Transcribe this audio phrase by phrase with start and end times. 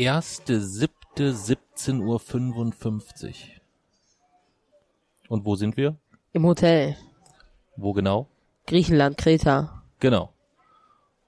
[0.00, 3.34] Erste, siebte, 17.55 Uhr.
[5.28, 5.98] Und wo sind wir?
[6.32, 6.96] Im Hotel.
[7.76, 8.26] Wo genau?
[8.66, 9.82] Griechenland, Kreta.
[9.98, 10.32] Genau.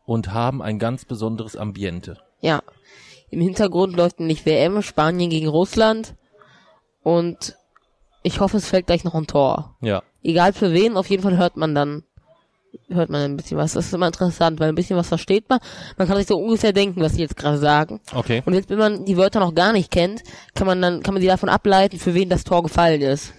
[0.06, 2.16] Und haben ein ganz besonderes Ambiente.
[2.40, 2.62] Ja.
[3.28, 6.16] Im Hintergrund läuft nämlich WM, Spanien gegen Russland.
[7.02, 7.58] Und
[8.22, 9.76] ich hoffe, es fällt gleich noch ein Tor.
[9.82, 10.02] Ja.
[10.22, 12.04] Egal für wen, auf jeden Fall hört man dann,
[12.88, 13.72] hört man ein bisschen was.
[13.72, 15.60] Das ist immer interessant, weil ein bisschen was versteht man.
[15.96, 18.00] Man kann sich so ungefähr denken, was sie jetzt gerade sagen.
[18.14, 18.42] Okay.
[18.44, 20.22] Und jetzt, wenn man die Wörter noch gar nicht kennt,
[20.54, 23.32] kann man dann, kann man sie davon ableiten, für wen das Tor gefallen ist.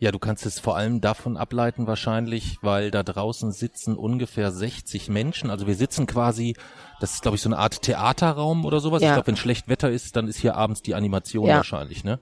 [0.00, 5.08] Ja, du kannst es vor allem davon ableiten wahrscheinlich, weil da draußen sitzen ungefähr 60
[5.08, 5.50] Menschen.
[5.50, 6.54] Also wir sitzen quasi,
[7.00, 9.02] das ist glaube ich so eine Art Theaterraum oder sowas.
[9.02, 9.08] Ja.
[9.08, 11.56] Ich glaube, wenn schlecht Wetter ist, dann ist hier abends die Animation Ja.
[11.56, 12.20] wahrscheinlich, ne?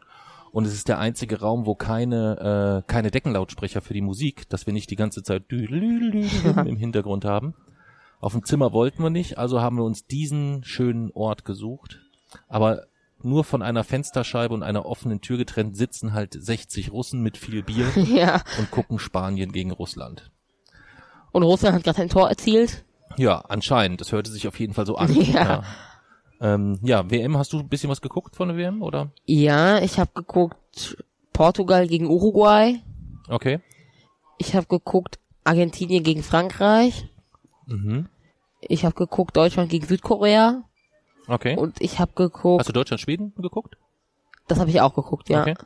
[0.57, 4.65] Und es ist der einzige Raum, wo keine äh, keine Deckenlautsprecher für die Musik, dass
[4.65, 7.53] wir nicht die ganze Zeit im Hintergrund haben.
[8.23, 12.01] Auf dem Zimmer wollten wir nicht, also haben wir uns diesen schönen Ort gesucht.
[12.49, 12.87] Aber
[13.23, 17.63] nur von einer Fensterscheibe und einer offenen Tür getrennt sitzen halt 60 Russen mit viel
[17.63, 18.43] Bier ja.
[18.59, 20.31] und gucken Spanien gegen Russland.
[21.33, 22.83] Und Russland hat gerade ein Tor erzielt.
[23.19, 24.01] Ja, anscheinend.
[24.01, 25.15] Das hörte sich auf jeden Fall so an.
[25.23, 25.45] Ja.
[25.45, 25.65] Ja,
[26.41, 29.11] ähm, ja WM, hast du ein bisschen was geguckt von der WM, oder?
[29.25, 30.97] Ja, ich habe geguckt
[31.33, 32.81] Portugal gegen Uruguay.
[33.29, 33.61] Okay.
[34.39, 37.09] Ich habe geguckt Argentinien gegen Frankreich.
[37.67, 38.09] Mhm.
[38.61, 40.63] Ich habe geguckt Deutschland gegen Südkorea.
[41.29, 41.57] Okay.
[41.57, 43.77] Und ich habe geguckt, hast du Deutschland, Schweden geguckt?
[44.47, 45.43] das habe ich auch geguckt, ja.
[45.43, 45.57] Okay.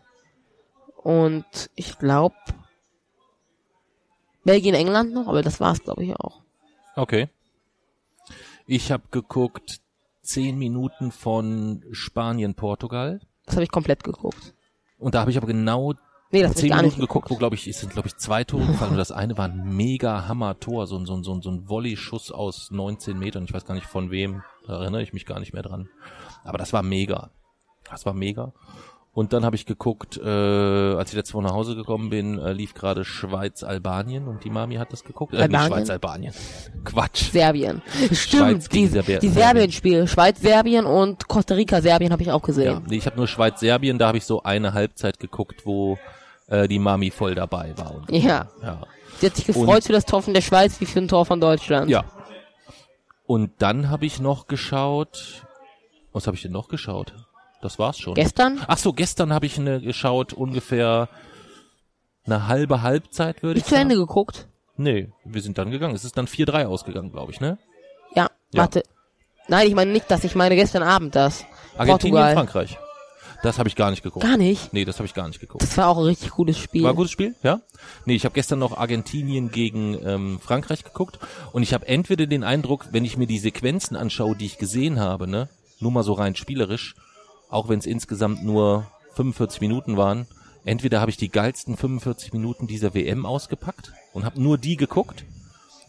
[1.02, 2.34] Und ich glaube
[4.44, 6.40] Belgien, England noch, aber das war's, glaube ich, auch.
[6.96, 7.28] Okay.
[8.66, 9.80] Ich habe geguckt
[10.22, 13.20] zehn Minuten von Spanien, Portugal.
[13.46, 14.54] Das habe ich komplett geguckt.
[14.98, 15.94] Und da habe ich aber genau
[16.32, 18.92] Nee, das zehn Minuten geguckt, wo glaube ich, es sind glaube ich zwei Tore gefallen
[18.92, 21.68] und das eine war ein mega Hammer-Tor, so ein, so ein, so ein, so ein
[21.68, 23.44] Volley-Schuss aus 19 Metern.
[23.44, 25.88] Ich weiß gar nicht von wem, da erinnere ich mich gar nicht mehr dran.
[26.44, 27.30] Aber das war mega.
[27.90, 28.52] Das war mega.
[29.12, 30.28] Und dann habe ich geguckt, äh,
[30.94, 34.76] als ich letzte Woche nach Hause gekommen bin, äh, lief gerade Schweiz-Albanien und die Mami
[34.76, 35.34] hat das geguckt.
[35.34, 35.68] Äh, Albanien?
[35.72, 36.32] Schweiz-Albanien.
[36.84, 37.32] Quatsch.
[37.32, 37.82] Serbien.
[38.12, 40.06] Schweiz Stimmt, gegen die, Serbi- die Serbien-Spiele.
[40.06, 42.82] Schweiz, Serbien und Costa Rica, Serbien habe ich auch Ja, gesehen.
[42.88, 45.98] nee, ich habe nur Schweiz-Serbien, da habe ich so eine Halbzeit geguckt, wo
[46.46, 47.96] äh, die Mami voll dabei war.
[47.96, 48.48] Und, Ja.
[48.62, 48.82] ja.
[49.18, 51.26] Sie hat sich gefreut Und- für das Tor von der Schweiz wie für ein Tor
[51.26, 51.90] von Deutschland.
[51.90, 52.04] Ja.
[53.26, 55.44] Und dann habe ich noch geschaut.
[56.12, 57.12] Was habe ich denn noch geschaut?
[57.62, 58.14] Das war's schon.
[58.14, 58.60] Gestern?
[58.66, 61.08] Ach so, gestern habe ich eine geschaut, ungefähr
[62.24, 63.80] eine halbe Halbzeit würde ich Nicht zu.
[63.80, 64.46] Ende geguckt.
[64.76, 65.94] Nee, wir sind dann gegangen.
[65.94, 67.58] Es ist dann 4-3 ausgegangen, glaube ich, ne?
[68.14, 68.62] Ja, Ja.
[68.62, 68.82] warte.
[69.48, 71.44] Nein, ich meine nicht das, ich meine gestern Abend das.
[71.76, 72.34] Argentinien, Portugal.
[72.34, 72.78] Frankreich.
[73.42, 74.24] Das habe ich gar nicht geguckt.
[74.24, 74.72] Gar nicht.
[74.72, 75.62] Nee, das habe ich gar nicht geguckt.
[75.62, 76.82] Das war auch ein richtig gutes Spiel.
[76.82, 77.60] War ein gutes Spiel, ja?
[78.04, 81.18] Nee, ich habe gestern noch Argentinien gegen ähm, Frankreich geguckt
[81.52, 85.00] und ich habe entweder den Eindruck, wenn ich mir die Sequenzen anschaue, die ich gesehen
[85.00, 85.48] habe, ne,
[85.80, 86.94] nur mal so rein spielerisch,
[87.50, 90.26] auch wenn es insgesamt nur 45 Minuten waren,
[90.64, 95.24] entweder habe ich die geilsten 45 Minuten dieser WM ausgepackt und habe nur die geguckt,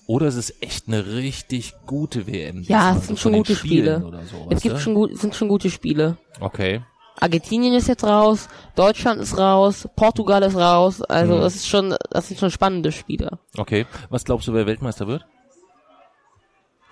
[0.07, 2.63] oder es ist echt eine richtig gute WM.
[2.63, 4.01] ja, es sind so schon gute Spiele.
[4.29, 6.17] So, es gibt schon gut, sind schon gute Spiele.
[6.41, 6.81] Okay.
[7.19, 11.41] Argentinien ist jetzt raus, Deutschland ist raus, Portugal ist raus, also Mhm.
[11.41, 13.37] das ist schon, das sind schon spannende Spiele.
[13.57, 13.85] Okay.
[14.09, 15.25] Was glaubst du, wer Weltmeister wird?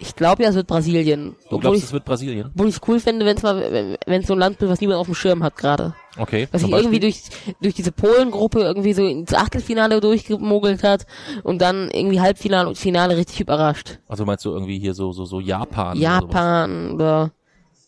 [0.02, 1.36] Ich glaube ja, es wird Brasilien.
[1.42, 2.50] Du Obwohl glaubst, ich, es wird Brasilien?
[2.54, 4.80] obwohl ich es cool finde, wenn es mal, wenn es so ein Land wird, was
[4.80, 5.94] niemand auf dem Schirm hat gerade.
[6.18, 6.48] Okay.
[6.52, 7.22] Was sich irgendwie durch,
[7.62, 11.06] durch diese Polen-Gruppe irgendwie so ins Achtelfinale durchgemogelt hat
[11.44, 14.00] und dann irgendwie Halbfinale und Finale richtig überrascht.
[14.08, 15.98] Also meinst du irgendwie hier so so so Japan?
[15.98, 16.02] Oder?
[16.02, 17.32] Japan oder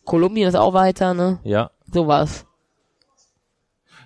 [0.03, 1.39] Kolumbien ist auch weiter, ne?
[1.43, 1.71] Ja.
[1.91, 2.45] Sowas.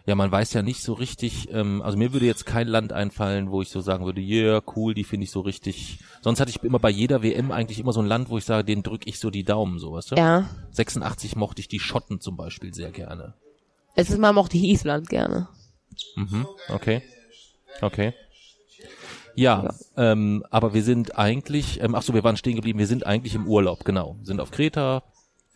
[0.08, 3.50] Ja, man weiß ja nicht so richtig, ähm, also mir würde jetzt kein Land einfallen,
[3.50, 6.00] wo ich so sagen würde, yeah, cool, die finde ich so richtig.
[6.22, 8.64] Sonst hatte ich immer bei jeder WM eigentlich immer so ein Land, wo ich sage,
[8.64, 10.16] den drücke ich so die Daumen, so weißt du?
[10.16, 10.48] Ja.
[10.72, 13.34] 86 mochte ich die Schotten zum Beispiel sehr gerne.
[13.96, 15.48] Letztes Mal mochte ich Island gerne.
[16.16, 17.02] Mhm, okay.
[17.82, 18.14] Okay.
[19.36, 23.06] Ja, Ähm, aber wir sind eigentlich, ähm, ach so, wir waren stehen geblieben, wir sind
[23.06, 24.18] eigentlich im Urlaub, genau.
[24.24, 25.04] Sind auf Kreta,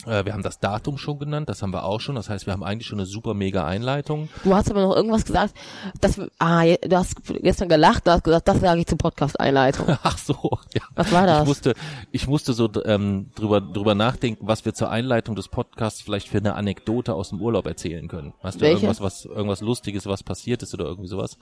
[0.06, 2.16] wir haben das Datum schon genannt, das haben wir auch schon.
[2.16, 4.30] Das heißt, wir haben eigentlich schon eine super mega Einleitung.
[4.46, 5.54] Du hast aber noch irgendwas gesagt,
[6.00, 9.88] dass wir- ah, du hast gestern gelacht, du hast gesagt, das sage ich zur Podcast-Einleitung.
[10.04, 10.82] Ach so, ja.
[10.96, 11.42] Was war das?
[11.42, 11.74] Ich musste,
[12.12, 16.38] ich musste so ähm, drüber, drüber nachdenken, was wir zur Einleitung des Podcasts vielleicht für
[16.38, 18.34] eine Anekdote aus dem Urlaub erzählen können.
[18.42, 18.76] Weißt du, Welche?
[18.86, 21.38] irgendwas, was, irgendwas Lustiges, was passiert ist oder irgendwie sowas.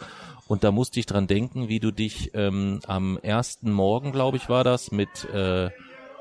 [0.48, 4.50] Und da musste ich dran denken, wie du dich ähm, am ersten Morgen, glaube ich,
[4.50, 5.70] war das, mit äh,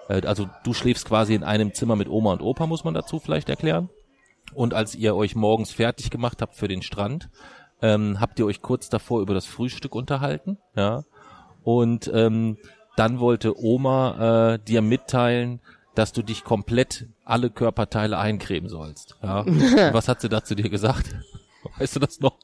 [0.08, 3.18] äh, also du schläfst quasi in einem Zimmer mit Oma und Opa, muss man dazu
[3.18, 3.88] vielleicht erklären.
[4.54, 7.28] Und als ihr euch morgens fertig gemacht habt für den Strand,
[7.82, 11.04] ähm, habt ihr euch kurz davor über das Frühstück unterhalten, ja.
[11.62, 12.58] Und ähm,
[12.96, 15.60] dann wollte Oma äh, dir mitteilen,
[15.94, 19.16] dass du dich komplett alle Körperteile eincremen sollst.
[19.22, 19.40] Ja.
[19.40, 19.60] Und
[19.92, 21.14] was hat sie dazu dir gesagt?
[21.78, 22.38] Weißt du das noch?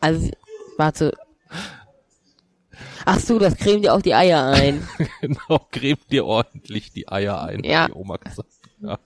[0.00, 0.30] Also,
[0.76, 1.12] warte.
[3.04, 4.86] Ach so, das cremt dir auch die Eier ein.
[5.20, 7.86] genau, creme dir ordentlich die Eier ein, Ja.
[7.88, 8.48] die Oma gesagt.
[8.80, 8.98] Ja.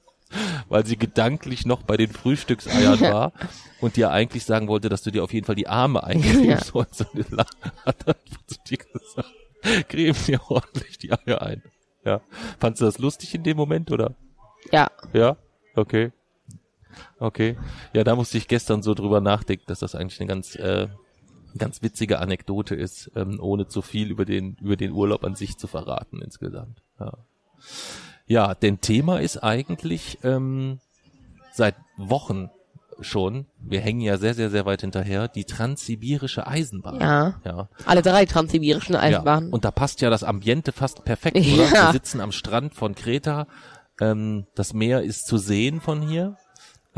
[0.69, 3.33] Weil sie gedanklich noch bei den Frühstückseiern war
[3.81, 6.63] und dir eigentlich sagen wollte, dass du dir auf jeden Fall die Arme eincremen Ja.
[6.63, 7.01] sollst.
[7.15, 7.49] Und hat
[8.07, 11.63] einfach zu dir gesagt, creme dir ordentlich die Eier ein.
[12.05, 12.21] Ja.
[12.61, 14.15] Fandst du das lustig in dem Moment, oder?
[14.73, 14.91] Ja.
[15.13, 15.37] Ja?
[15.75, 16.13] Okay.
[17.19, 17.57] Okay.
[17.93, 20.89] Ja, da musste ich gestern so drüber nachdenken, dass das eigentlich eine ganz, äh,
[21.59, 25.57] ganz witzige Anekdote ist, ähm, ohne zu viel über den, über den Urlaub an sich
[25.57, 26.83] zu verraten insgesamt.
[26.99, 27.13] Ja,
[28.27, 30.81] ja denn Thema ist eigentlich ähm,
[31.53, 32.51] seit Wochen
[33.01, 37.01] schon, wir hängen ja sehr, sehr, sehr weit hinterher, die transsibirische Eisenbahn.
[37.01, 37.41] Ja.
[37.45, 37.69] Ja.
[37.85, 39.53] Alle drei transsibirischen Ja, Eisenbahnen.
[39.53, 41.47] und da passt ja das Ambiente fast perfekt, oder?
[41.47, 41.87] Ja.
[41.87, 43.47] Wir sitzen am Strand von Kreta,
[44.01, 46.37] ähm, das Meer ist zu sehen von hier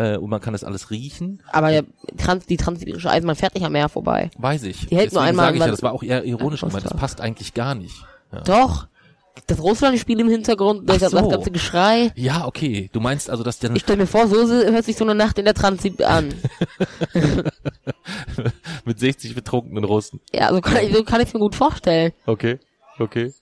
[0.00, 1.43] äh, und man kann das alles riechen.
[1.52, 1.82] Aber ja,
[2.17, 4.31] trans, die transsibirische Eisenbahn fährt nicht am Meer vorbei.
[4.38, 4.87] Weiß ich.
[4.87, 7.20] Die hält nur einmal sage ich ja, das war auch eher ironisch gemeint, das passt
[7.20, 8.05] eigentlich gar nicht.
[8.32, 8.41] Ja.
[8.41, 8.87] Doch.
[9.47, 11.19] Das Russland-Spiel im Hintergrund, das, so.
[11.19, 12.12] das ganze Geschrei.
[12.14, 12.91] ja, okay.
[12.93, 15.38] Du meinst also, dass dann Ich stell mir vor, so hört sich so eine Nacht
[15.38, 16.35] in der Transib an.
[18.85, 20.20] mit 60 betrunkenen Russen.
[20.32, 22.12] Ja, so kann, ich, so kann ich mir gut vorstellen.
[22.26, 22.58] Okay,
[22.99, 23.32] okay.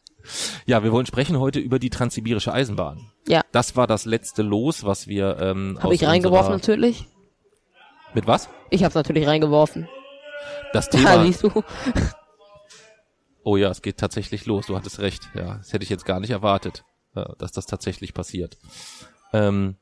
[0.67, 3.11] Ja, wir wollen sprechen heute über die transsibirische Eisenbahn.
[3.27, 3.43] Ja.
[3.53, 7.07] Das war das letzte Los, was wir ähm, Habe ich reingeworfen natürlich?
[8.15, 8.49] Mit was?
[8.71, 9.89] Ich habe es natürlich reingeworfen.
[10.73, 11.25] Das Da Thema.
[11.25, 11.63] siehst du.
[13.45, 14.67] Oh ja, es geht tatsächlich los.
[14.67, 15.29] Du hattest recht.
[15.35, 16.85] Ja, das hätte ich jetzt gar nicht erwartet,
[17.15, 18.59] ja, dass das tatsächlich passiert.
[19.33, 19.77] Ähm,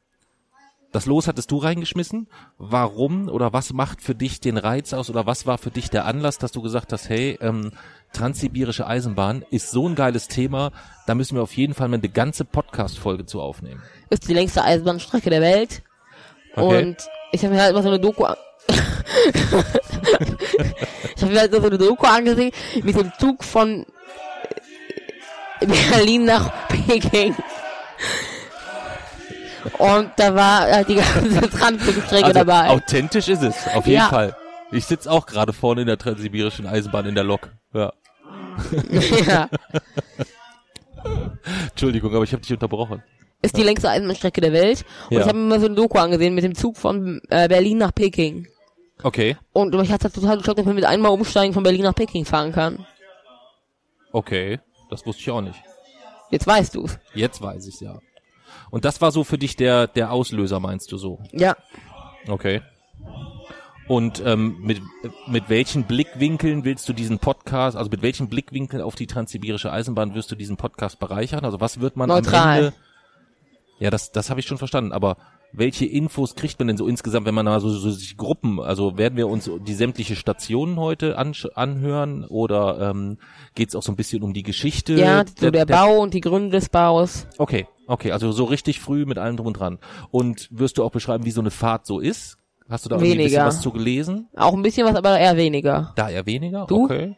[0.93, 2.29] das Los hattest du reingeschmissen.
[2.59, 6.05] Warum oder was macht für dich den Reiz aus oder was war für dich der
[6.07, 7.73] Anlass, dass du gesagt hast, hey, ähm,
[8.17, 10.73] transsibirische Eisenbahn ist so ein geiles Thema,
[11.07, 13.83] da müssen wir auf jeden Fall mal eine ganze Podcast-Folge zu aufnehmen.
[14.11, 15.83] Ist die längste Eisenbahnstrecke der Welt.
[16.55, 16.83] Okay.
[16.83, 16.97] Und
[17.33, 18.37] ich habe mir halt immer so eine Doku an
[21.17, 22.51] Ich habe mir halt so eine Doku angesehen
[22.83, 23.87] mit dem Zug von
[25.91, 27.35] Berlin nach Peking.
[29.79, 32.71] Und da war halt die ganze Transitstrecke Also, dabei.
[32.71, 34.09] authentisch ist es, auf jeden Ja.
[34.09, 34.37] Fall.
[34.73, 37.51] Ich sitze auch gerade vorne in der transsibirischen Eisenbahn in der Lok.
[37.73, 37.93] Ja.
[39.27, 39.49] Ja.
[41.71, 43.03] Entschuldigung, aber ich habe dich unterbrochen.
[43.43, 44.85] Ist die längste Eisenbahnstrecke der Welt.
[45.11, 45.21] Und Ja.
[45.23, 47.95] ich habe mir mal so eine Doku angesehen mit dem Zug von äh, Berlin nach
[47.95, 48.49] Peking.
[49.03, 51.95] Okay, Und mich hat das total geschockt, dass man mit einmal umsteigen von Berlin nach
[51.95, 52.87] Peking fahren kann.
[54.13, 54.59] okay.
[54.89, 55.61] Das wusste ich auch nicht.
[56.31, 56.97] Jetzt weißt du's.
[57.13, 57.99] Jetzt weiß ich's ja.
[58.71, 61.19] Und das war so für dich der der Auslöser, meinst du so?
[61.33, 61.57] Ja.
[62.29, 62.63] Okay.
[63.89, 64.83] Und ähm, mit
[65.29, 70.15] mit welchen Blickwinkeln willst du diesen Podcast, also mit welchen Blickwinkeln auf die transsibirische Eisenbahn
[70.15, 71.45] wirst du diesen Podcast bereichern?
[71.45, 72.59] Also was wird man am Neutral.
[72.59, 72.73] Ende?
[73.79, 74.93] Ja, das das habe ich schon verstanden.
[74.93, 75.17] Aber
[75.53, 78.99] welche Infos kriegt man denn so insgesamt, wenn man mal so, so sich Gruppen, also
[78.99, 83.19] werden wir uns die sämtliche Stationen heute anhören oder ähm,
[83.55, 84.95] geht es auch so ein bisschen um die Geschichte?
[84.95, 87.27] Ja, so der, Bau und die Gründe des Baus.
[87.39, 89.79] Okay, okay, also so richtig früh mit allem drum und dran.
[90.11, 92.39] Und wirst du auch beschreiben, wie so eine Fahrt so ist?
[92.69, 93.47] Hast du da irgendwie ein bisschen Weniger.
[93.47, 94.29] was zu gelesen?
[94.37, 95.93] Auch ein bisschen was, aber eher weniger.
[95.95, 96.67] Da eher weniger?
[96.67, 96.85] Du?
[96.85, 97.17] Okay.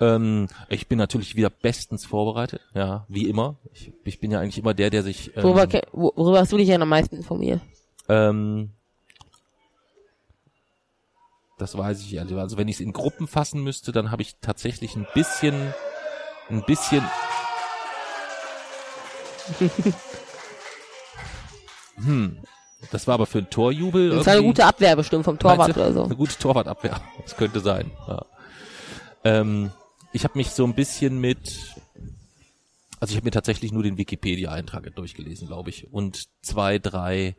[0.00, 3.56] Ähm, ich bin natürlich wieder bestens vorbereitet, ja, wie immer.
[3.72, 6.68] Ich, ich bin ja eigentlich immer der, der sich ähm, Worüber, worüber hast du dich
[6.68, 7.60] denn am meisten informiert?
[8.08, 8.70] ähm,
[11.58, 12.38] das weiß ich also.
[12.38, 15.74] Also wenn ich es in Gruppen fassen müsste, dann habe ich tatsächlich ein bisschen,
[16.48, 17.02] ein bisschen.
[21.96, 22.38] hm.
[22.92, 24.10] Das war aber für ein Torjubel.
[24.10, 26.04] Das war eine gute Abwehr bestimmt vom Torwart oder so.
[26.04, 27.00] Eine gute Torwartabwehr.
[27.22, 27.90] Das könnte sein.
[28.06, 28.24] Ja.
[29.24, 29.70] Ähm,
[30.12, 31.74] ich habe mich so ein bisschen mit,
[33.00, 37.36] also ich habe mir tatsächlich nur den Wikipedia-Eintrag durchgelesen, glaube ich, und zwei, drei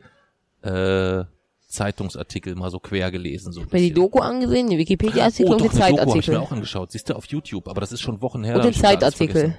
[0.62, 1.24] äh,
[1.68, 3.52] Zeitungsartikel mal so quer gelesen.
[3.52, 3.92] So ein Mir die.
[3.92, 6.36] Doku angesehen, die Wikipedia-Artikel oh, und den eine Doku habe ich mir Zeitartikel.
[6.36, 6.92] auch angeschaut.
[6.92, 8.56] Siehst du, auf YouTube, aber das ist schon Wochen her.
[8.56, 9.56] Und den hab ich Zeitartikel.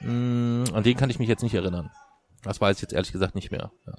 [0.00, 1.90] Mm, an den kann ich mich jetzt nicht erinnern.
[2.42, 3.70] Das weiß ich jetzt ehrlich gesagt nicht mehr.
[3.86, 3.94] Ja.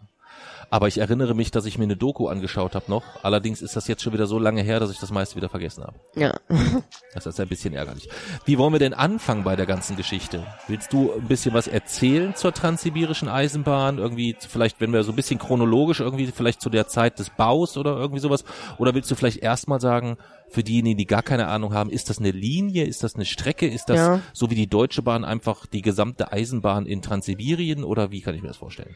[0.71, 3.03] Aber ich erinnere mich, dass ich mir eine Doku angeschaut habe noch.
[3.23, 5.83] Allerdings ist das jetzt schon wieder so lange her, dass ich das meiste wieder vergessen
[5.83, 5.99] habe.
[6.15, 6.39] Ja.
[7.15, 8.07] Das ist ein bisschen ärgerlich.
[8.45, 10.45] Wie wollen wir denn anfangen bei der ganzen Geschichte?
[10.67, 13.97] Willst du ein bisschen was erzählen zur transsibirischen Eisenbahn?
[13.97, 17.77] Irgendwie, vielleicht, wenn wir so ein bisschen chronologisch irgendwie, vielleicht zu der Zeit des Baus
[17.77, 18.43] oder irgendwie sowas?
[18.77, 20.17] Oder willst du vielleicht erstmal sagen,
[20.49, 22.85] für diejenigen, die gar keine Ahnung haben, ist das eine Linie?
[22.85, 23.67] Ist das eine Strecke?
[23.67, 24.21] Ist das Ja.
[24.31, 27.83] so wie die Deutsche Bahn einfach die gesamte Eisenbahn in Transsibirien?
[27.83, 28.95] Oder wie kann ich mir das vorstellen?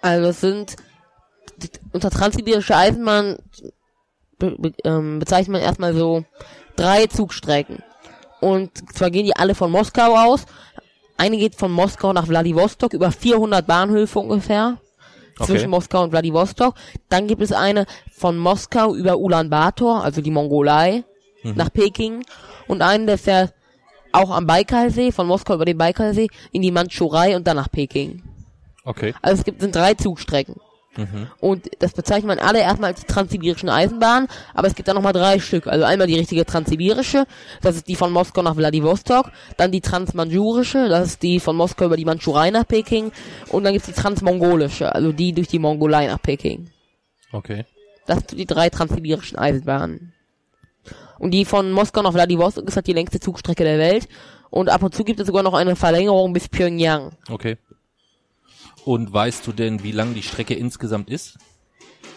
[0.00, 0.76] Also es sind
[1.92, 3.36] unter transsibirische Eisenbahn
[4.38, 6.24] be, be, ähm, bezeichnet man erstmal so
[6.76, 7.82] drei Zugstrecken.
[8.40, 10.46] Und zwar gehen die alle von Moskau aus.
[11.16, 14.78] Eine geht von Moskau nach Wladiwostok über 400 Bahnhöfe ungefähr.
[15.38, 15.52] Okay.
[15.52, 16.74] Zwischen Moskau und Wladiwostok.
[17.08, 21.04] Dann gibt es eine von Moskau über Ulaanbaatar, also die Mongolei,
[21.42, 22.24] nach Peking.
[22.66, 23.54] Und eine, der fährt
[24.12, 28.22] auch am Baikalsee, von Moskau über den Baikalsee, in die Mandschurei und dann nach Peking.
[28.84, 29.14] Okay.
[29.22, 30.56] Also es gibt sind drei Zugstrecken.
[31.40, 35.12] Und das bezeichnet man alle erstmal als die transsibirischen Eisenbahnen, aber es gibt dann nochmal
[35.12, 35.66] drei Stück.
[35.66, 37.26] Also einmal die richtige transsibirische,
[37.62, 41.86] das ist die von Moskau nach Wladiwostok, dann die transmanjurische, das ist die von Moskau
[41.86, 43.12] über die Mandschurei nach Peking
[43.48, 46.70] und dann gibt's die transmongolische, also die durch die Mongolei nach Peking.
[47.32, 47.64] Okay.
[48.06, 50.12] Das sind die drei transsibirischen Eisenbahnen.
[51.18, 54.08] Und die von Moskau nach Wladiwostok ist halt die längste Zugstrecke der Welt.
[54.50, 57.12] Und ab und zu gibt es sogar noch eine Verlängerung bis Pyongyang.
[57.28, 57.56] Okay.
[58.88, 61.36] Und weißt du denn, wie lang die Strecke insgesamt ist?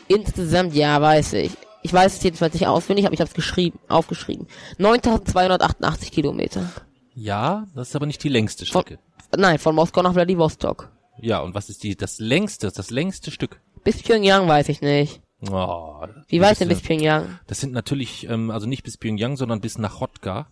[0.08, 1.51] Insgesamt, ja, weiß ich.
[1.84, 4.48] Ich weiß es jedenfalls nicht auswendig, aber ich habe es geschrieben, aufgeschrieben.
[4.78, 6.72] 9288 Kilometer.
[7.13, 9.00] Ja, das ist aber nicht die längste Strecke.
[9.36, 10.90] Nein, von Moskau nach Wladiwostok.
[11.20, 13.60] Ja, und was ist die, das längste, das längste Stück?
[13.84, 15.20] Bis Pyongyang weiß ich nicht.
[15.51, 17.38] Oh, Wie weit denn bis Pyongyang?
[17.48, 20.48] Das sind natürlich, ähm, also nicht bis Pyongyang, sondern bis nach Hotka.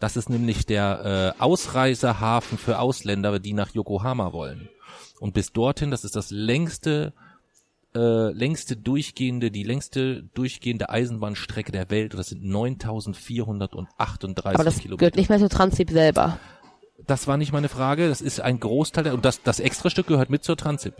[0.00, 4.68] Das ist nämlich der äh, Ausreisehafen für Ausländer, die nach Yokohama wollen.
[5.20, 7.12] Und bis dorthin, das ist das längste,
[7.94, 12.14] äh, längste durchgehende, die längste durchgehende Eisenbahnstrecke der Welt.
[12.14, 14.98] Und das sind 9.438 Aber das Kilometer.
[14.98, 16.38] gehört nicht mehr zu Transip selber.
[17.06, 18.08] Das war nicht meine Frage.
[18.08, 20.94] Das ist ein Großteil der, und das, das extra Stück gehört mit zur Transip.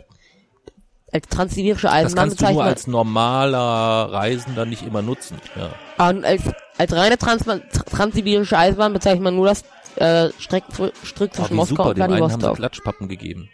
[1.11, 5.37] Als transsibirische Das Eisenbahn kannst du nur als normaler Reisender nicht immer nutzen.
[5.57, 5.71] Ja.
[5.97, 6.43] man, als,
[6.77, 7.43] als reine Trans
[7.85, 9.63] transsibirische Eisenbahn bezeichnet man nur das
[9.95, 12.53] äh, Streck, Aber zwischen wie Moskau super, und einen haben sie.
[12.53, 13.49] Klatschpappen gegeben.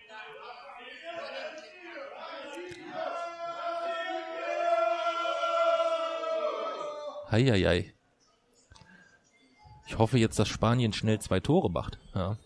[7.31, 7.93] Heieiei.
[9.87, 11.97] Ich hoffe jetzt, dass Spanien schnell zwei Tore macht.
[12.13, 12.37] Ja.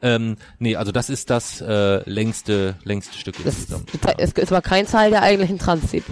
[0.00, 3.90] Ähm, nee, also das ist das äh, längste, längste Stück Das insgesamt.
[3.92, 6.04] beze- es ist aber kein Teil der eigentlichen Transip.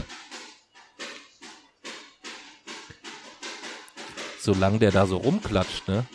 [4.41, 6.07] Solange der da so rumklatscht, ne,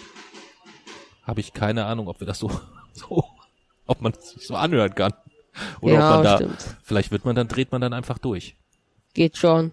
[1.23, 2.49] habe ich keine Ahnung, ob wir das so,
[2.93, 3.25] so,
[3.85, 5.13] ob man das so anhören kann.
[5.81, 6.65] Oder Ja, ob man da, stimmt.
[6.83, 8.55] vielleicht wird man dann, dreht man dann einfach durch.
[9.13, 9.71] Geht schon.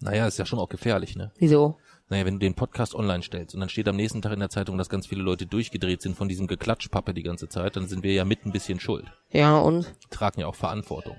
[0.00, 1.32] Naja, ist ja schon auch gefährlich, ne?
[1.38, 1.78] Wieso?
[2.08, 4.50] Naja, wenn du den Podcast online stellst und dann steht am nächsten Tag in der
[4.50, 8.04] Zeitung, dass ganz viele Leute durchgedreht sind von diesem Geklatschpappe die ganze Zeit, dann sind
[8.04, 9.06] wir ja mit ein bisschen schuld.
[9.30, 9.92] Ja, und?
[10.10, 11.16] Tragen ja auch Verantwortung.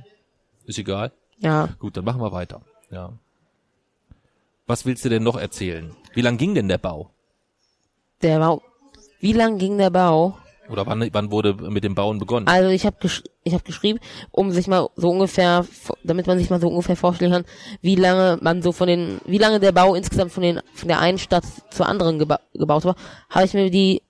[0.65, 1.11] Ist egal.
[1.39, 1.69] Ja.
[1.79, 2.61] Gut, dann machen wir weiter.
[2.89, 3.13] Ja.
[4.65, 5.95] Was willst du denn noch erzählen?
[6.13, 7.11] Wie lang ging denn der Bau?
[8.21, 8.61] Der Bau.
[9.19, 10.37] Wie lang ging der Bau?
[10.69, 12.47] Oder wann, wann wurde mit dem Bauen begonnen?
[12.47, 13.99] Also ich habe gesch ich hab geschrieben,
[14.31, 15.65] um sich mal so ungefähr,
[16.03, 17.45] damit man sich mal so ungefähr vorstellen kann,
[17.81, 20.99] wie lange man so von den, wie lange der Bau insgesamt von den von der
[20.99, 22.95] einen Stadt zur anderen geba gebaut war,
[23.29, 24.01] habe ich mir die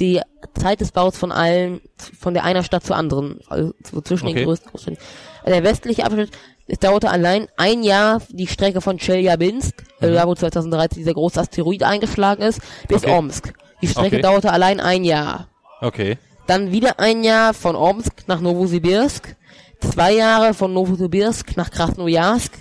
[0.00, 0.20] die
[0.54, 1.80] Zeit des Baus von allen,
[2.18, 4.36] von der einer Stadt zur anderen, also so zwischen Okay.
[4.36, 4.98] den größten Großstädten.
[5.44, 6.30] Also der westliche Abschnitt,
[6.66, 11.40] es dauerte allein ein Jahr die Strecke von Chelyabinsk, also da wo 2013 dieser große
[11.40, 13.08] Asteroid eingeschlagen ist, bis Mhm.
[13.08, 13.18] Okay.
[13.18, 13.54] Omsk.
[13.80, 14.22] Die Strecke Okay.
[14.22, 15.48] dauerte allein ein Jahr.
[15.82, 16.16] Okay.
[16.46, 19.36] Dann wieder ein Jahr von Omsk nach Novosibirsk,
[19.80, 22.52] zwei Jahre von Novosibirsk nach Krasnojarsk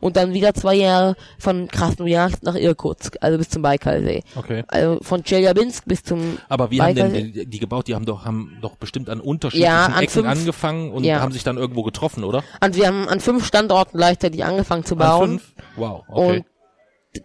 [0.00, 4.22] und dann wieder zwei Jahre von Krasnojarsk nach Irkutsk, also bis zum Baikalsee.
[4.36, 4.62] Okay.
[4.68, 7.32] Also von Chelyabinsk bis zum Aber wie haben denn Baikalsee.
[7.32, 7.88] die, die gebaut?
[7.88, 11.20] Die haben doch, haben doch bestimmt an unterschiedlichen Ja, an Ecken fünf- angefangen und ja.
[11.20, 12.42] haben sich dann irgendwo getroffen, oder?
[12.64, 15.22] Und wir haben an fünf Standorten gleichzeitig angefangen zu bauen.
[15.22, 15.54] An fünf?
[15.76, 16.36] Wow, okay.
[16.38, 16.44] Und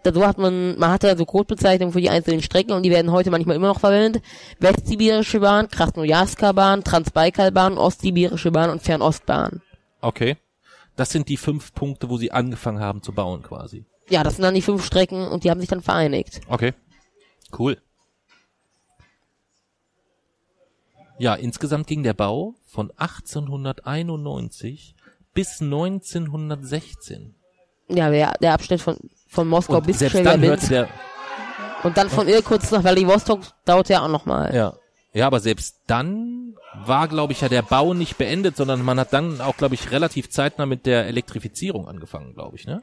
[0.02, 2.90] da- so hat man, man hatte ja so Codebezeichnungen für die einzelnen Strecken und die
[2.90, 4.22] werden heute manchmal immer noch verwendet.
[4.60, 9.62] Westsibirische Bahn, Krasnojarska Bahn, Transbaikalbahn, Ostsibirische Bahn und Fernostbahn.
[10.00, 10.36] okay.
[10.94, 13.86] Das sind die fünf Punkte, wo sie angefangen haben zu bauen quasi.
[14.10, 16.42] Ja, das sind dann die fünf Strecken und die haben sich dann vereinigt.
[16.48, 16.74] Okay.
[17.58, 17.78] Cool.
[21.18, 24.94] Ja, insgesamt ging der Bau von 1891
[25.34, 27.34] bis 1916.
[27.88, 28.98] Ja, der, der Abschnitt von,
[29.32, 30.88] von Moskau Und bis dann Chelyabinsk
[31.82, 34.54] und dann von Irkutsk nach Vladivostok dauert ja auch nochmal.
[34.54, 34.74] ja,
[35.14, 39.12] Ja, aber selbst dann war, glaube ich, ja der Bau nicht beendet, sondern man hat
[39.12, 42.82] dann auch, glaube ich, relativ zeitnah mit der Elektrifizierung angefangen, glaube ich, ne?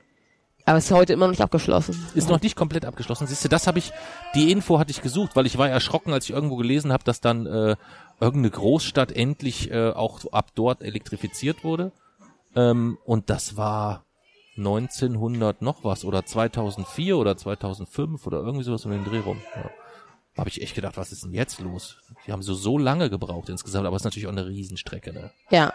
[0.65, 1.95] Aber es ist heute immer noch nicht abgeschlossen.
[2.13, 3.25] Ist noch nicht komplett abgeschlossen.
[3.25, 3.91] Siehst du, das habe ich,
[4.35, 7.21] die Info hatte ich gesucht, weil ich war erschrocken, als ich irgendwo gelesen habe, dass
[7.21, 7.75] dann äh,
[8.19, 11.91] irgendeine Großstadt endlich äh, auch ab dort elektrifiziert wurde.
[12.55, 14.03] Ähm, und das war
[14.59, 19.41] 1900 noch was oder 2004 oder 2005 oder irgendwie sowas um den Dreh rum.
[19.55, 19.69] Ja.
[20.37, 21.97] Habe ich echt gedacht, was ist denn jetzt los?
[22.25, 25.31] Die haben so so lange gebraucht insgesamt, aber es ist natürlich auch eine Riesenstrecke, ne?
[25.49, 25.73] Ja.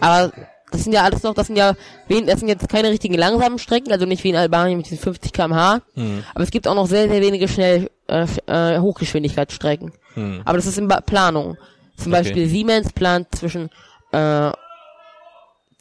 [0.00, 0.32] Aber
[0.70, 1.74] das sind ja alles noch, das sind ja,
[2.08, 5.32] das sind jetzt keine richtigen langsamen Strecken, also nicht wie in Albanien mit diesen 50
[5.32, 5.80] km/h.
[5.94, 6.22] Hm.
[6.34, 9.92] Aber es gibt auch noch sehr, sehr wenige schnell äh, äh, Hochgeschwindigkeitsstrecken.
[10.14, 10.42] Hm.
[10.44, 11.56] Aber das ist in Ba- Planung.
[11.96, 12.22] Zum Okay.
[12.22, 13.70] Beispiel Siemens plant zwischen
[14.12, 14.50] äh,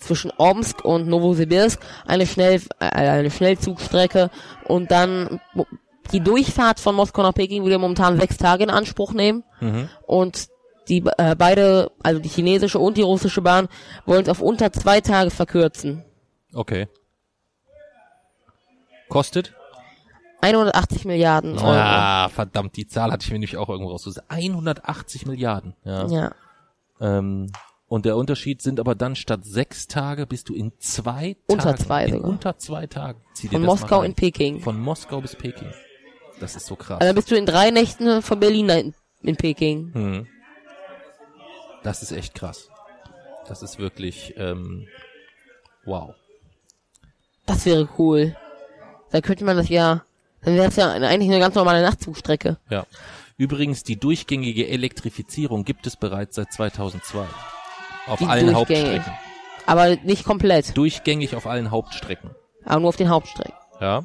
[0.04, 4.30] zwischen Omsk und Novosibirsk eine Schnell äh, eine Schnellzugstrecke
[4.68, 5.40] und dann
[6.12, 9.90] die Durchfahrt von Moskau nach Peking würde momentan sechs Tage in Anspruch nehmen Mhm.
[10.06, 10.48] und
[10.90, 13.70] die äh, beide, also die chinesische und die russische Bahn,
[14.06, 16.04] wollen es auf unter zwei Tage verkürzen.
[16.54, 16.88] Okay.
[19.10, 19.54] Kostet?
[20.42, 21.72] 180 Milliarden Euro.
[21.72, 24.26] Ah, verdammt, die Zahl hatte ich mir nämlich auch irgendwo rausgesucht.
[24.28, 25.74] 180 Milliarden.
[25.86, 26.06] Ja.
[26.08, 26.32] Ja.
[27.00, 27.52] Ähm,
[27.88, 31.78] und der Unterschied sind aber dann statt sechs Tage bist du in zwei Unter Tagen.
[31.78, 33.22] zwei in unter zwei Tagen.
[33.34, 34.60] Zieh Von Moskau in Peking.
[34.62, 35.72] Von Moskau bis Peking.
[36.40, 37.02] Das ist so krass.
[37.02, 39.94] Also dann bist du in drei Nächten von Berlin in, in Peking.
[39.94, 40.28] Hm.
[41.84, 42.70] Das ist echt krass.
[43.48, 44.88] Das ist wirklich ähm,
[45.86, 46.16] wow.
[47.46, 48.36] Das wäre cool.
[49.12, 50.04] Da könnte man das ja,
[50.42, 52.58] dann wäre es ja eigentlich eine ganz normale Nachtzugstrecke.
[52.70, 52.86] Ja.
[53.38, 57.26] Übrigens, die durchgängige Elektrifizierung gibt es bereits seit 2002.
[58.08, 58.54] Auf Die allen.
[58.56, 59.14] Hauptstrecken.
[59.66, 60.76] Aber nicht komplett.
[60.76, 62.32] Durchgängig auf allen Hauptstrecken.
[62.66, 63.54] Aber nur auf den Hauptstrecken.
[63.80, 64.04] Ja.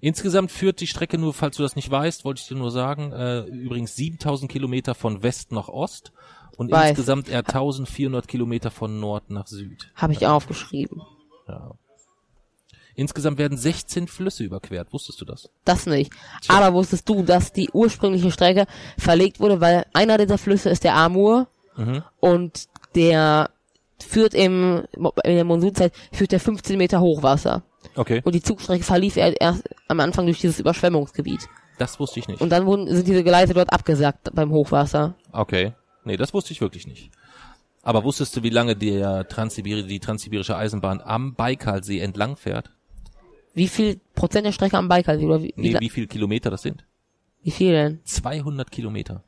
[0.00, 3.12] Insgesamt führt die Strecke nur, falls du das nicht weißt, wollte ich dir nur sagen,
[3.12, 6.12] äh, übrigens 7000 Kilometer von West nach Ost
[6.56, 6.90] und Weiß.
[6.90, 9.90] insgesamt eher 1400 Kilometer von Nord nach Süd.
[9.96, 11.02] Habe ich aufgeschrieben.
[11.48, 11.72] Ja.
[12.94, 14.92] Insgesamt werden 16 Flüsse überquert.
[14.92, 15.50] Wusstest du das?
[15.64, 16.12] Das nicht.
[16.48, 20.94] Aber wusstest du, dass die ursprüngliche Strecke verlegt wurde, weil einer dieser Flüsse ist der
[20.94, 22.02] Amur Mhm.
[22.20, 23.50] und der
[23.98, 24.84] führt im,
[25.24, 27.62] in der Monsunzeit führt der 15 Meter Hochwasser.
[27.94, 28.20] Okay.
[28.24, 31.48] Und die Zugstrecke verlief er- erst am Anfang durch dieses Überschwemmungsgebiet.
[31.78, 32.40] Das wusste ich nicht.
[32.40, 35.14] Und dann wurden, sind diese Gleise dort abgesagt beim Hochwasser.
[35.32, 35.72] Okay.
[36.04, 37.10] Nee, das wusste ich wirklich nicht.
[37.82, 42.70] Aber wusstest du, wie lange der Transsibiri die transsibirische Eisenbahn am Baikalsee entlang fährt?
[43.54, 45.24] Wie viel Prozent der Strecke am Baikalsee?
[45.24, 46.84] Oder wie, wie, Nee, wie viel Kilometer das sind?
[47.42, 48.00] wie viel denn?
[48.04, 49.22] 200 Kilometer.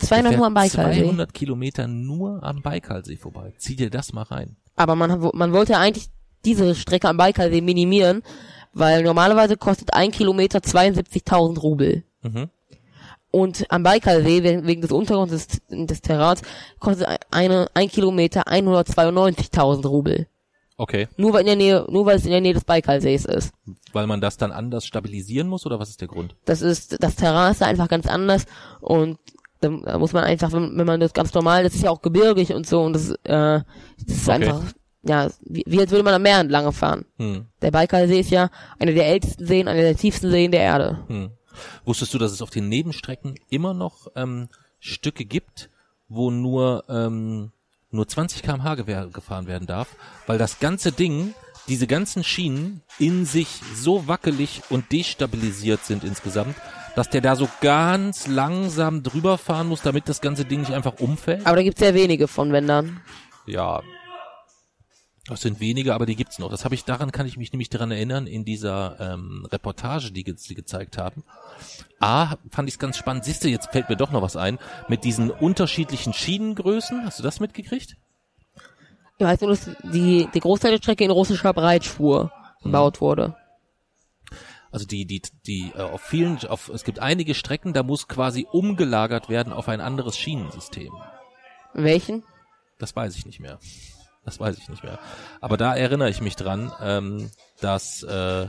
[0.00, 1.02] 200 Der nur am Baikalsee.
[1.02, 3.52] 200 Kilometer nur am Baikalsee vorbei.
[3.58, 4.56] Zieh dir das mal rein.
[4.76, 6.08] Aber man, man wollte eigentlich
[6.44, 8.22] diese Strecke am Baikalsee minimieren,
[8.72, 12.04] weil normalerweise kostet ein Kilometer 72.000 Rubel.
[12.22, 12.48] Mhm.
[13.30, 16.42] Und am Baikalsee, wegen wegen des Untergrunds des, des Terrans,
[16.80, 20.26] kostet eine, ein Kilometer 192.000 Rubel.
[20.76, 21.08] Okay.
[21.18, 23.52] Nur weil in der Nähe, nur weil es in der Nähe des Baikalsees ist.
[23.92, 26.34] Weil man das dann anders stabilisieren muss oder was ist der Grund?
[26.46, 28.46] Das ist, das Terrain ist da einfach ganz anders
[28.80, 29.18] und
[29.60, 32.02] da, da muss man einfach, wenn, wenn man das ganz normal, das ist ja auch
[32.02, 33.64] gebirgig und so und das, äh, das
[34.06, 34.44] ist Okay.
[34.44, 34.62] einfach,
[35.02, 37.04] ja, wie, wie als würde man am Meer entlang fahren.
[37.18, 37.46] Hm.
[37.62, 40.98] Der Baikalsee ist ja einer der ältesten Seen, einer der tiefsten Seen der Erde.
[41.06, 41.30] Hm.
[41.84, 45.70] Wusstest du, dass es auf den Nebenstrecken immer noch ähm, Stücke gibt,
[46.08, 47.52] wo nur ähm,
[47.90, 48.74] nur 20 km/h
[49.06, 49.96] gefahren werden darf,
[50.26, 51.34] weil das ganze Ding,
[51.68, 56.54] diese ganzen Schienen in sich so wackelig und destabilisiert sind insgesamt,
[56.94, 60.98] dass der da so ganz langsam drüber fahren muss, damit das ganze Ding nicht einfach
[61.00, 61.46] umfällt.
[61.46, 63.00] Aber da gibt's sehr wenige von, wenn dann.
[63.46, 63.82] Ja.
[65.26, 66.50] Das sind wenige, aber die gibt's noch.
[66.50, 70.24] Das habe ich, daran kann ich mich nämlich daran erinnern, in dieser ähm, Reportage, die
[70.36, 71.22] sie gezeigt haben.
[72.00, 73.24] A, fand ich es ganz spannend.
[73.24, 74.58] Siehst du, jetzt fällt mir doch noch was ein.
[74.88, 77.04] Mit diesen unterschiedlichen Schienengrößen.
[77.04, 77.96] Hast du das mitgekriegt?
[79.18, 83.36] Ich weiß nur, dass die, die Großteil der Strecke in russischer Breitspur gebaut wurde.
[84.72, 88.46] Also die, die, die, äh, auf vielen, auf, es gibt einige Strecken, da muss quasi
[88.50, 90.92] umgelagert werden auf ein anderes Schienensystem.
[91.74, 92.22] Welchen?
[92.78, 93.58] Das weiß ich nicht mehr.
[94.24, 94.98] Das weiß ich nicht mehr.
[95.40, 97.30] Aber da erinnere ich mich dran, ähm,
[97.60, 98.46] dass, äh,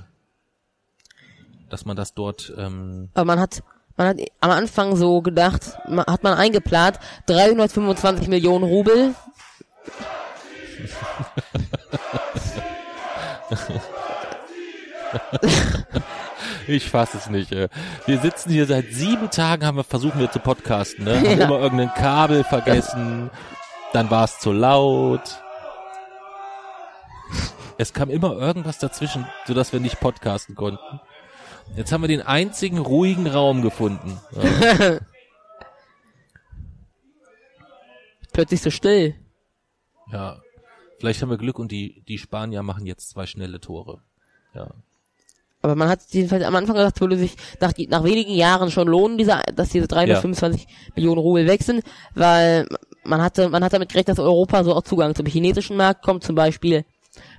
[1.69, 3.63] dass man das dort, ähm, Aber man hat,
[3.95, 9.15] man hat am Anfang so gedacht, man, hat man eingeplant, 325 Millionen Rubel.
[16.67, 17.51] ich fasse es nicht.
[17.51, 17.69] Wir
[18.21, 21.15] sitzen hier seit sieben Tagen, haben wir versuchen wir zu podcasten, ne?
[21.17, 21.45] Haben Ja.
[21.45, 23.29] immer irgendein Kabel vergessen,
[23.93, 25.41] dann war es zu laut.
[27.77, 30.99] Es kam immer irgendwas dazwischen, sodass wir nicht podcasten konnten.
[31.75, 34.19] Jetzt haben wir den einzigen ruhigen Raum gefunden.
[34.31, 34.99] Ja.
[38.33, 39.15] plötzlich so still.
[40.11, 40.39] Ja.
[40.99, 44.01] Vielleicht haben wir Glück und die, die Spanier machen jetzt zwei schnelle Tore.
[44.53, 44.67] Ja.
[45.61, 48.87] Aber man hat jedenfalls am Anfang gesagt, es würde sich nach, nach wenigen Jahren schon
[48.87, 50.67] lohnen, diese, dass diese 325 ja.
[50.95, 51.83] Millionen Rubel weg sind,
[52.15, 52.67] weil
[53.03, 56.23] man hatte, man hat damit gerechnet, dass Europa so auch Zugang zum chinesischen Markt kommt.
[56.23, 56.85] Zum Beispiel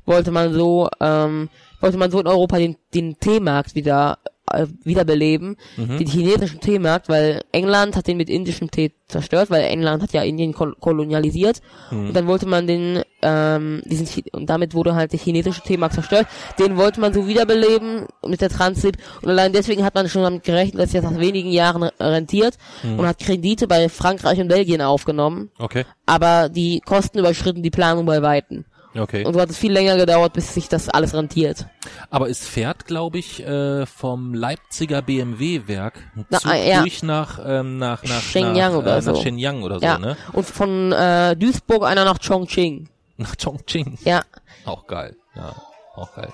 [0.05, 1.49] wollte man so, ähm,
[1.81, 4.19] wollte man so in Europa den, den Teemarkt wieder
[4.51, 5.99] äh, wiederbeleben, mhm.
[5.99, 10.23] den chinesischen Teemarkt, weil England hat den mit indischem Tee zerstört, weil England hat ja
[10.23, 12.09] Indien kol kolonialisiert mhm.
[12.09, 16.27] und dann wollte man den, ähm, diesen und damit wurde halt der chinesische Teemarkt zerstört.
[16.59, 20.45] Den wollte man so wiederbeleben mit der Transit und allein deswegen hat man schon damit
[20.45, 22.99] gerechnet, dass sich das nach wenigen Jahren rentiert mhm.
[22.99, 25.51] und hat Kredite bei Frankreich und Belgien aufgenommen.
[25.59, 25.85] Okay.
[26.07, 28.65] Aber die Kosten überschritten die Planung bei Weitem.
[28.95, 29.25] Okay.
[29.25, 31.67] Und so hat es viel länger gedauert, bis sich das alles rentiert.
[32.11, 35.95] Aber es fährt, glaube ich, äh, vom Leipziger BMW-Werk
[36.31, 36.81] ja.
[36.81, 39.13] durch nach, ähm, nach, nach, Shenyang nach, oder äh, so.
[39.13, 39.95] nach Shenyang oder ja.
[39.95, 40.17] so, ne?
[40.33, 42.89] Und von äh, Duisburg einer nach Chongqing.
[43.17, 43.99] Nach Chongqing.
[44.05, 44.23] Ja.
[44.65, 45.17] Auch geil.
[45.35, 45.55] Ja,
[45.95, 46.33] auch geil.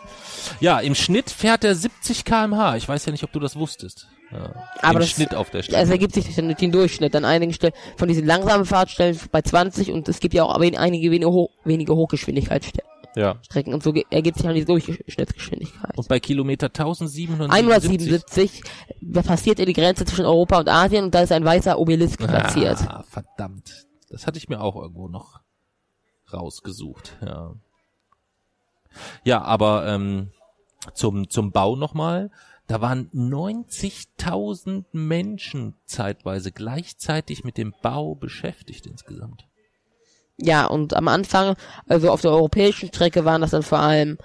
[0.61, 2.77] Ja, im Schnitt fährt er 70 kmh.
[2.77, 4.09] Ich weiß ja nicht, ob du das wusstest.
[4.31, 5.79] Ja, aber Im das, Schnitt auf der Strecke.
[5.79, 9.91] Also ergibt sich dann den Durchschnitt an einigen Stellen von diesen langsamen Fahrtstellen bei 20
[9.91, 12.83] und es gibt ja auch einige wenige, Hoch, wenige Hochgeschwindigkeitsstrecken
[13.17, 13.39] ja.
[13.73, 15.97] und so ergibt sich dann die Durchschnittsgeschwindigkeit.
[15.97, 18.63] Und bei Kilometer 1777 177
[19.01, 22.19] da passiert er die Grenze zwischen Europa und Asien und da ist ein weißer Obelisk
[22.19, 22.79] platziert.
[22.87, 23.87] Ah, verdammt.
[24.11, 25.41] Das hatte ich mir auch irgendwo noch
[26.33, 27.55] rausgesucht, ja.
[29.25, 30.33] Ja, aber ähm,
[30.95, 32.31] zum, zum Bau nochmal.
[32.67, 39.47] Da waren 90.000 Menschen zeitweise gleichzeitig mit dem Bau beschäftigt insgesamt.
[40.37, 41.57] Ja, und am Anfang,
[41.89, 44.19] also auf der europäischen Strecke waren das dann vor allem,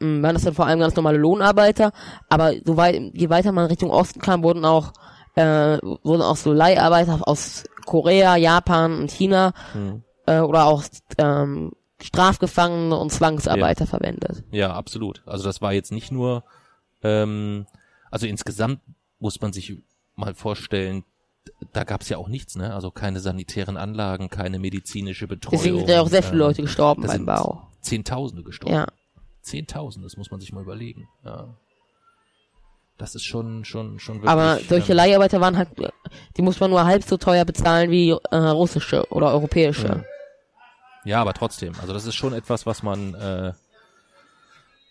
[0.00, 1.92] mh, waren das dann vor allem ganz normale Lohnarbeiter,
[2.28, 4.92] aber so weit, je weiter man Richtung Osten kam, wurden auch,
[5.36, 10.02] äh, wurden auch so Leiharbeiter aus Korea, Japan und China, hm.
[10.26, 10.84] Äh, oder auch,
[11.18, 13.90] ähm, Strafgefangene und Zwangsarbeiter ja.
[13.90, 14.42] verwendet.
[14.50, 15.22] Ja, absolut.
[15.26, 16.44] Also das war jetzt nicht nur,
[17.02, 17.66] ähm,
[18.10, 18.80] also insgesamt
[19.18, 19.76] muss man sich
[20.16, 21.04] mal vorstellen,
[21.72, 22.74] da gab's ja auch nichts, ne?
[22.74, 25.58] Also keine sanitären Anlagen, keine medizinische Betreuung.
[25.58, 27.68] Deswegen sind ja auch sehr viele Leute gestorben da beim Bau.
[27.80, 28.74] Zehntausende gestorben.
[28.74, 28.86] Ja.
[29.42, 31.08] Zehntausende, das muss man sich mal überlegen.
[31.24, 31.54] Ja.
[32.98, 34.30] Das ist schon, schon, schon wirklich.
[34.30, 35.68] Aber solche ähm, Leiharbeiter waren halt,
[36.36, 39.86] die muss man nur halb so teuer bezahlen wie äh, russische oder europäische.
[39.86, 40.04] Ja.
[41.04, 41.74] ja, aber trotzdem.
[41.80, 43.52] Also das ist schon etwas, was man, äh,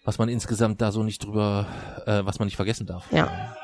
[0.04, 1.68] was man insgesamt da so nicht drüber,
[2.06, 3.12] äh, was man nicht vergessen darf.
[3.12, 3.56] Ja.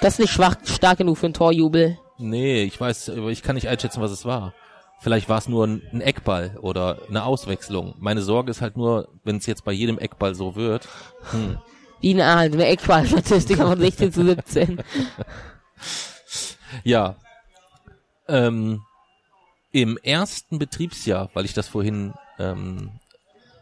[0.00, 1.98] Das ist nicht schwach, stark genug für einen Torjubel.
[2.18, 4.54] Nee, ich weiß, aber ich kann nicht einschätzen, was es war.
[5.00, 7.94] Vielleicht war es nur ein, ein Eckball oder eine Auswechslung.
[7.98, 10.88] Meine Sorge ist halt nur, wenn es jetzt bei jedem Eckball so wird.
[11.30, 11.58] Hm.
[12.00, 14.82] Wie eine, Art, eine Eckball-Statistik von 16 zu 17.
[16.84, 17.16] Ja.
[18.26, 18.82] Ähm,
[19.72, 22.90] Im ersten Betriebsjahr, weil ich das vorhin ähm,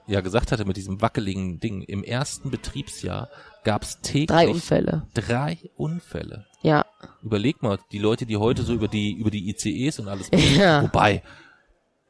[0.07, 3.29] ja gesagt hatte mit diesem wackeligen Ding, im ersten Betriebsjahr
[3.64, 5.07] gab es täglich Drei Unfälle.
[5.14, 6.46] Drei Unfälle.
[6.67, 6.85] Ja.
[7.23, 10.83] Überleg mal, die Leute, die heute so über die über die ICEs und alles, Ja.
[10.83, 11.23] wobei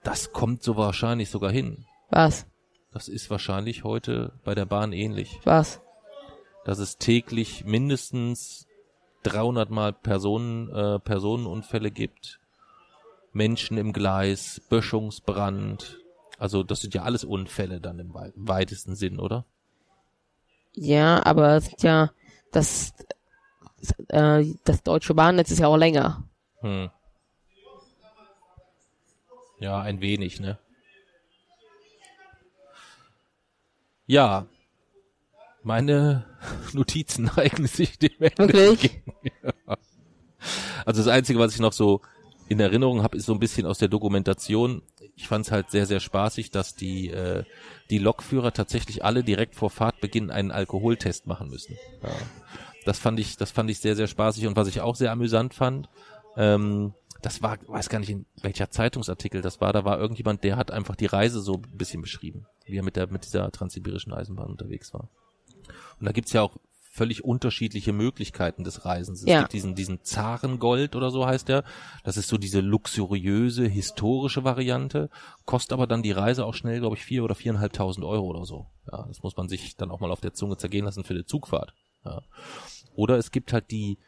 [0.03, 1.85] das kommt so wahrscheinlich sogar hin.
[2.11, 2.47] Was?
[2.93, 5.81] Das ist wahrscheinlich heute bei der Bahn ähnlich, Was?
[6.65, 8.67] dass es täglich mindestens
[9.25, 12.41] 300 Mal Personen äh, Personenunfälle gibt,
[13.35, 15.99] Menschen im Gleis, Böschungsbrand.
[16.39, 19.45] Also das sind ja alles Unfälle dann im wei- weitesten Sinn, oder?
[20.75, 22.11] Ja, aber es sind ja,
[22.53, 22.95] das,
[24.09, 26.25] äh, das deutsche Bahnnetz ist ja auch länger.
[26.61, 26.91] Hm.
[29.59, 30.59] Ja, ein wenig, ne?
[34.07, 34.47] Ja.
[35.63, 36.25] Meine
[36.73, 39.03] Notizen neigen sich dem Ende Wirklich?
[40.85, 42.03] Also das Einzige, was ich noch so
[42.49, 44.83] in Erinnerung habe, ist so ein bisschen aus der Dokumentation.
[45.17, 47.43] Ich fand es halt sehr, sehr spaßig, dass die, äh,
[47.91, 51.77] die Lokführer tatsächlich alle direkt vor Fahrtbeginn einen Alkoholtest machen müssen.
[52.03, 52.11] Ja.
[52.87, 55.53] Das fand ich, das fand ich sehr, sehr spaßig und was ich auch sehr amüsant
[55.55, 55.89] fand,
[56.37, 60.57] ähm, das war, weiß gar nicht in welcher Zeitungsartikel das war, da war irgendjemand, der
[60.57, 64.13] hat einfach die Reise so ein bisschen beschrieben, wie er mit der, mit dieser transsibirischen
[64.13, 65.09] Eisenbahn unterwegs war.
[65.99, 66.57] Und da gibt's ja auch
[66.93, 69.21] völlig unterschiedliche Möglichkeiten des Reisens.
[69.23, 69.41] Es Ja.
[69.41, 71.65] gibt diesen, diesen Zarengold oder so heißt der.
[72.05, 75.11] Das ist so diese luxuriöse, historische Variante.
[75.45, 78.67] Kostet aber dann die Reise auch schnell, glaube ich, vier oder viereinhalbtausend Euro oder so.
[78.91, 81.27] Ja, das muss man sich dann auch mal auf der Zunge zergehen lassen für die
[81.27, 81.75] Zugfahrt.
[82.05, 82.23] Ja.
[82.97, 83.99] Oder es gibt halt die,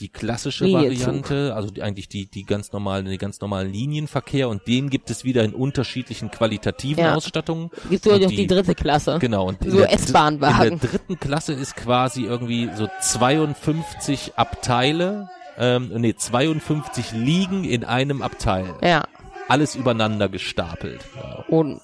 [0.00, 0.70] die klassische.
[0.72, 5.10] Variante, also die, eigentlich die, die ganz normalen, den ganz normalen Linienverkehr und den gibt
[5.10, 7.14] es wieder in unterschiedlichen qualitativen Ja.
[7.14, 7.70] Ausstattungen.
[7.90, 9.18] Gibt es noch die, dritte Klasse.
[9.20, 9.46] Genau.
[9.48, 10.72] Und So S-Bahn-Wagen.
[10.74, 15.28] In der dritten Klasse ist quasi irgendwie so 52 Abteile,
[15.58, 18.74] ähm, nee, 52 liegen in einem Abteil.
[18.82, 19.04] Ja.
[19.48, 21.00] Alles übereinander gestapelt.
[21.16, 21.44] Ja.
[21.48, 21.80] Und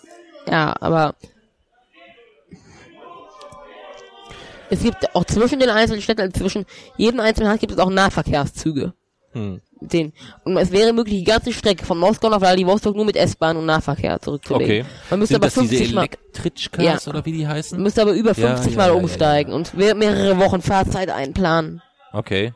[0.51, 1.14] ja, aber
[4.71, 6.65] es gibt auch zwischen den einzelnen Städten, also zwischen
[6.97, 8.95] jedem einzelnen Hand gibt es auch Nahverkehrszüge.
[9.33, 9.61] Hm.
[9.83, 10.13] Den.
[10.45, 13.65] Und es wäre möglich, die ganze Strecke von Moskau nach Vladivostok nur mit S-Bahn und
[13.67, 14.81] Nahverkehr zurückzulegen.
[14.83, 14.91] Okay.
[15.09, 16.99] Man müsste Sind aber das diese 50 Mal, Ja.
[17.07, 17.79] oder wie die heißen?
[17.79, 20.61] man müsste aber über Ja, 50 ja, Mal ja, ja, umsteigen und mehr- mehrere Wochen
[20.61, 21.81] Fahrzeit einplanen.
[22.13, 22.53] Okay.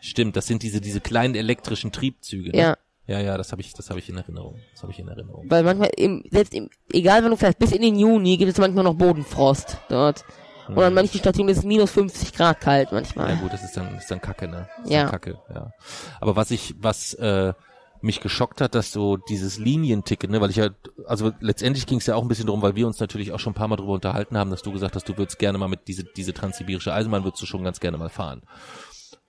[0.00, 2.50] Stimmt, das sind diese diese kleinen elektrischen Triebzüge.
[2.50, 2.58] Ne?
[2.58, 2.76] Ja.
[3.08, 4.60] Ja, ja, das habe ich, das habe ich in Erinnerung.
[4.74, 5.46] Das habe ich in Erinnerung.
[5.48, 8.58] Weil manchmal, im, selbst im, egal wenn du fährst, bis in den Juni gibt es
[8.58, 10.24] manchmal noch Bodenfrost dort.
[10.68, 13.36] Und an manchen Stationen ist es minus 50 Grad kalt Ja manchmal.
[13.36, 14.68] gut, das ist dann, ist dann Kacke, ne?
[14.82, 15.08] Das Ja.
[15.08, 15.72] Kacke, ja.
[16.20, 17.54] Aber was ich, was äh,
[18.02, 20.68] mich geschockt hat, dass so dieses Linienticket, ne, weil ich ja,
[21.06, 23.52] also letztendlich ging es ja auch ein bisschen drum, weil wir uns natürlich auch schon
[23.52, 25.88] ein paar Mal drüber unterhalten haben, dass du gesagt hast, du würdest gerne mal mit
[25.88, 28.42] diese diese transsibirische Eisenbahn würdest du schon ganz gerne mal fahren.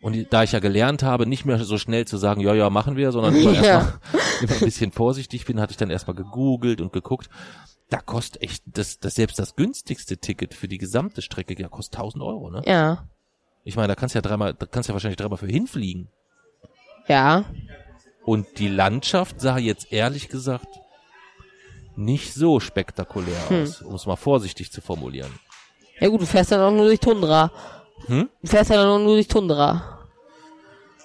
[0.01, 2.95] Und da ich ja gelernt habe, nicht mehr so schnell zu sagen, ja, ja, machen
[2.95, 3.61] wir, sondern immer Ja.
[3.61, 3.99] erstmal
[4.41, 7.29] immer ein bisschen vorsichtig bin, hatte ich dann erstmal gegoogelt und geguckt.
[7.89, 11.95] Da kostet echt, das, das selbst das günstigste Ticket für die gesamte Strecke, ja, kostet
[11.99, 12.61] 1000 Euro, ne?
[12.65, 13.07] Ja.
[13.65, 16.07] Ich meine, da kannst du ja dreimal, da kannst du ja wahrscheinlich dreimal für hinfliegen.
[17.07, 17.43] Ja.
[18.23, 20.67] Und die Landschaft sah jetzt ehrlich gesagt
[21.95, 23.63] nicht so spektakulär Hm.
[23.63, 25.31] aus, um es mal vorsichtig zu formulieren.
[25.99, 27.51] Ja gut, du fährst dann auch nur durch Tundra.
[28.07, 28.29] Hm?
[28.41, 29.99] Du fährst ja nur durch Tundra.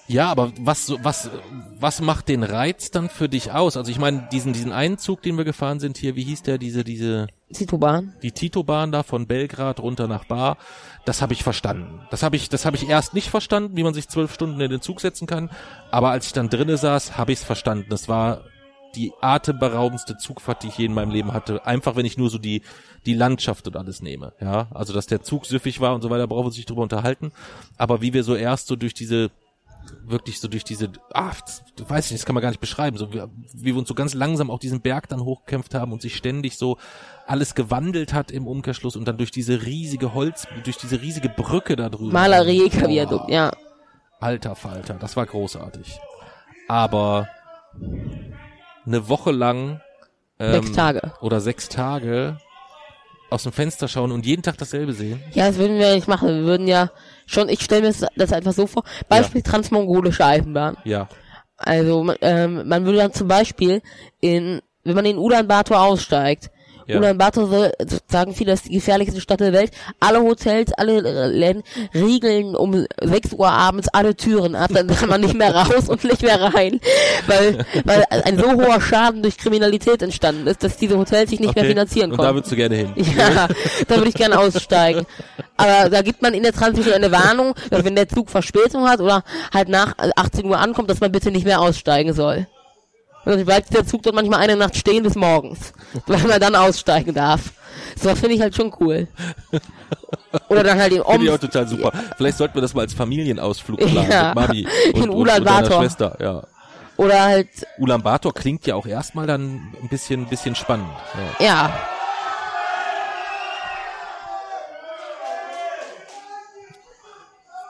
[0.07, 1.31] Ja, aber was, was,
[1.79, 3.75] was macht den Reiz dann für dich aus?
[3.75, 6.59] Also ich meine, diesen, diesen einen Zug, den wir gefahren sind hier, wie hieß der,
[6.59, 8.13] diese, diese, Zitobahn.
[8.21, 10.57] die Tito-Bahn da von Belgrad runter nach Bar,
[11.05, 12.01] das habe ich verstanden.
[12.11, 14.69] Das habe ich, das habe ich erst nicht verstanden, wie man sich zwölf Stunden in
[14.69, 15.49] den Zug setzen kann.
[15.89, 17.87] Aber als ich dann drinne saß, habe ich es verstanden.
[17.89, 18.41] Das war
[18.95, 21.65] die atemberaubendste Zugfahrt, die ich je in meinem Leben hatte.
[21.65, 22.61] Einfach, wenn ich nur so die
[23.05, 24.33] die Landschaft und alles nehme.
[24.41, 26.81] Ja, also dass der Zug süffig war und so weiter, brauchen wir uns nicht drüber
[26.81, 27.31] unterhalten.
[27.77, 29.29] Aber wie wir so erst so durch diese
[30.03, 32.97] wirklich so durch diese, ah, das, du weißt nicht, das kann man gar nicht beschreiben,
[32.97, 33.21] so wie,
[33.53, 36.57] wie wir uns so ganz langsam auch diesen Berg dann hochgekämpft haben und sich ständig
[36.57, 36.77] so
[37.27, 41.75] alles gewandelt hat im Umkehrschluss und dann durch diese riesige Holz, durch diese riesige Brücke
[41.75, 42.13] da drüben.
[42.13, 43.51] Maler Viadukt, ja.
[44.19, 45.99] Alter Falter, das war großartig.
[46.67, 47.27] Aber
[48.85, 49.81] eine Woche lang
[50.39, 51.13] ähm, Sechs Tage.
[51.21, 52.37] oder sechs Tage
[53.29, 55.21] aus dem Fenster schauen und jeden Tag dasselbe sehen.
[55.33, 56.27] Ja, das würden wir nicht machen.
[56.29, 56.91] Wir würden ja
[57.25, 58.83] schon, ich stelle mir das, einfach so vor.
[59.09, 60.77] Beispiel transmongolische Eisenbahn.
[60.83, 61.07] Ja,
[61.57, 63.81] Also man- ähm, man würde dann zum Beispiel
[64.19, 66.51] in, wenn man in Ulaanbaatar aussteigt,
[66.87, 66.97] Ja.
[66.97, 67.71] Ulaanbaatar soll,
[68.09, 69.71] sagen viele, das ist die gefährlichste Stadt der Welt.
[69.99, 75.09] Alle Hotels, alle äh, Läden riegeln um 6 Uhr abends alle Türen ab, dann kann
[75.09, 76.79] man nicht mehr raus und nicht mehr rein,
[77.27, 81.55] weil, weil ein so hoher Schaden durch Kriminalität entstanden ist, dass diese Hotels sich nicht
[81.55, 82.37] mehr finanzieren und da konnten.
[82.37, 82.93] würdest du gerne hin.
[83.17, 83.47] Ja,
[83.87, 85.05] da würde ich gerne aussteigen.
[85.57, 89.23] Aber da gibt man in der Transmission eine Warnung, wenn der Zug Verspätung hat oder
[89.53, 92.47] halt nach 18 Uhr ankommt, dass man bitte nicht mehr aussteigen soll.
[93.25, 95.73] Und dann bleibt der Zug dort manchmal eine Nacht stehen bis morgens,
[96.07, 97.51] weil man dann aussteigen darf.
[97.99, 99.07] So was finde ich halt schon cool.
[100.49, 101.91] Oder dann halt in Finde ich auch Oms, total super.
[102.17, 104.27] Vielleicht sollten wir das mal als Familienausflug planen Ja.
[104.27, 106.17] mit Mami und, In und, und deiner Schwester.
[106.21, 106.43] Ja.
[106.97, 110.89] oder halt, Ulaanbaatar klingt ja auch erstmal dann ein bisschen, ein bisschen spannend.
[111.39, 111.45] Ja.
[111.45, 111.79] ja,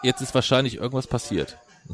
[0.04, 1.58] Jetzt ist wahrscheinlich irgendwas passiert.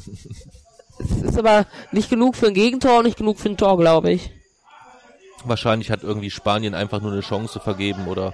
[1.00, 4.12] es ist aber nicht genug für ein Gegentor und nicht genug für ein Tor, glaube
[4.12, 4.32] ich.
[5.44, 8.34] Wahrscheinlich hat irgendwie Spanien einfach nur eine Chance vergeben oder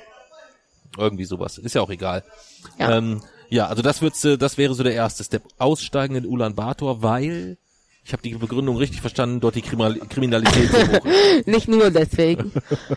[0.98, 1.58] irgendwie sowas.
[1.58, 2.24] Ist ja auch egal.
[2.78, 2.98] Ja.
[2.98, 5.44] Ähm, ja also das wird's, äh, das wäre so der erste Step.
[5.58, 7.58] Aussteigen in Ulaanbaatar, weil
[8.04, 11.06] ich habe die Begründung richtig verstanden, dort die Kriminal Kriminalität so hoch.
[11.46, 12.54] Nicht nur deswegen.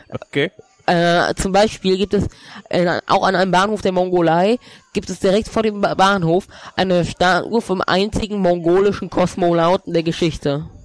[0.09, 0.53] Okay.
[0.90, 2.26] Äh, zum Beispiel gibt es
[2.68, 4.59] äh, auch an einem Bahnhof der Mongolei
[4.92, 10.66] gibt es direkt vor dem ba Bahnhof eine Statue vom einzigen mongolischen Kosmonauten der Geschichte.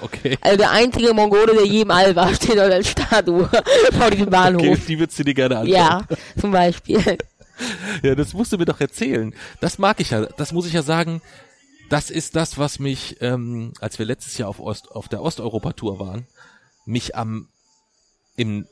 [0.00, 0.38] Okay.
[0.40, 3.46] Also der einzige Mongole, der je im All war, steht dort als Statue
[3.92, 4.86] vor diesem Okay, Bahnhof.
[4.86, 5.74] die würdest du dir gerne anschauen.
[5.74, 6.02] Ja,
[6.40, 7.18] zum Beispiel.
[8.02, 9.34] Ja, das musst du mir doch erzählen.
[9.60, 10.26] Das mag ich ja.
[10.38, 11.20] Das muss ich ja sagen.
[11.90, 15.98] Das ist das, was mich, ähm, als wir letztes Jahr auf, Ost, auf der Osteuropa-Tour
[15.98, 16.26] waren,
[16.86, 17.48] mich am,
[18.36, 18.66] im,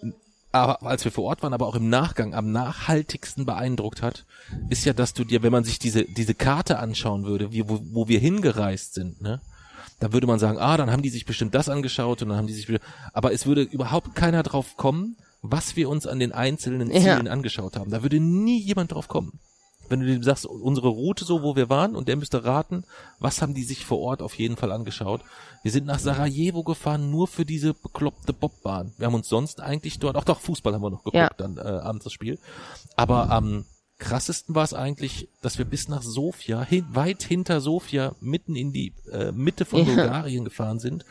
[0.54, 4.24] aber als wir vor Ort waren, aber auch im Nachgang am nachhaltigsten beeindruckt hat,
[4.70, 7.80] ist ja, dass du dir, wenn man sich diese, diese Karte anschauen würde, wie, wo,
[7.92, 9.40] wo wir hingereist sind, ne?
[10.00, 12.46] Da würde man sagen, ah, dann haben die sich bestimmt das angeschaut und dann haben
[12.46, 12.68] die sich,
[13.12, 17.00] aber es würde überhaupt keiner drauf kommen, was wir uns an den einzelnen Ja.
[17.00, 17.90] Zielen angeschaut haben.
[17.90, 19.38] Da würde nie jemand drauf kommen.
[19.88, 22.84] Wenn du dem sagst, unsere Route so, wo wir waren, und der müsste raten,
[23.18, 25.20] was haben die sich vor Ort auf jeden Fall angeschaut.
[25.62, 28.92] Wir sind nach Sarajevo gefahren, nur für diese bekloppte Bobbahn.
[28.98, 31.30] Wir haben uns sonst eigentlich dort, auch doch, Fußball haben wir noch geguckt, Ja.
[31.36, 32.38] dann äh, abends das Spiel.
[32.96, 33.64] Aber am
[33.98, 38.72] krassesten war es eigentlich, dass wir bis nach Sofia, hin, weit hinter Sofia, mitten in
[38.72, 39.84] die äh, Mitte von Ja.
[39.84, 41.04] Bulgarien gefahren sind,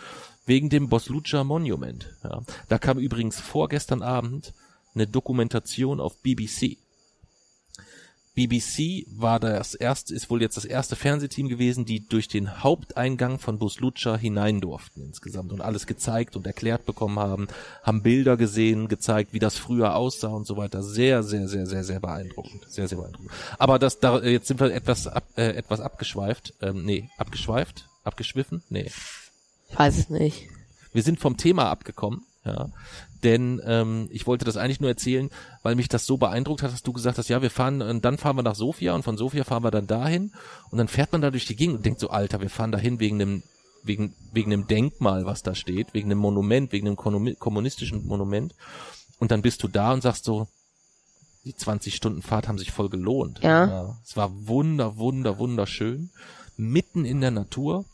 [0.45, 2.13] wegen dem Boslucha Monument.
[2.23, 2.41] Ja.
[2.67, 4.53] Da kam übrigens vorgestern Abend
[4.93, 6.77] eine Dokumentation auf BBC.
[8.35, 13.37] BBC war das erste, ist wohl jetzt das erste Fernsehteam gewesen, die durch den Haupteingang
[13.37, 17.47] von Buslucha hinein durften insgesamt und alles gezeigt und erklärt bekommen haben,
[17.83, 20.81] haben Bilder gesehen, gezeigt, wie das früher aussah und so weiter.
[20.81, 22.65] Sehr, sehr, sehr, sehr, sehr beeindruckend.
[22.67, 23.31] Sehr, sehr beeindruckend.
[23.59, 26.55] Aber das, da, jetzt sind wir etwas, ab, äh, etwas abgeschweift.
[26.61, 27.87] Ähm, nee, abgeschweift?
[28.03, 28.63] Abgeschwiffen?
[28.69, 28.89] Nee.
[29.69, 30.47] Ich weiß es nicht.
[30.91, 32.69] Wir sind vom Thema abgekommen, ja.
[33.23, 35.29] Denn ähm, ich wollte das eigentlich nur erzählen,
[35.61, 38.17] weil mich das so beeindruckt hat, dass du gesagt hast, ja, wir fahren, äh, dann
[38.17, 40.33] fahren wir nach Sofia und von Sofia fahren wir dann dahin
[40.69, 42.99] und dann fährt man da durch die Gegend und denkt so, Alter, wir fahren dahin
[42.99, 43.43] wegen einem
[43.83, 48.53] wegen wegen einem Denkmal, was da steht, wegen einem Monument, wegen einem kommunistischen Monument
[49.19, 50.47] und dann bist du da und sagst so,
[51.45, 53.39] die 20 Stunden Fahrt haben sich voll gelohnt.
[53.41, 53.97] Ja.
[54.03, 56.09] Es war wunder, wunder, wunderschön,
[56.55, 57.85] mitten in der Natur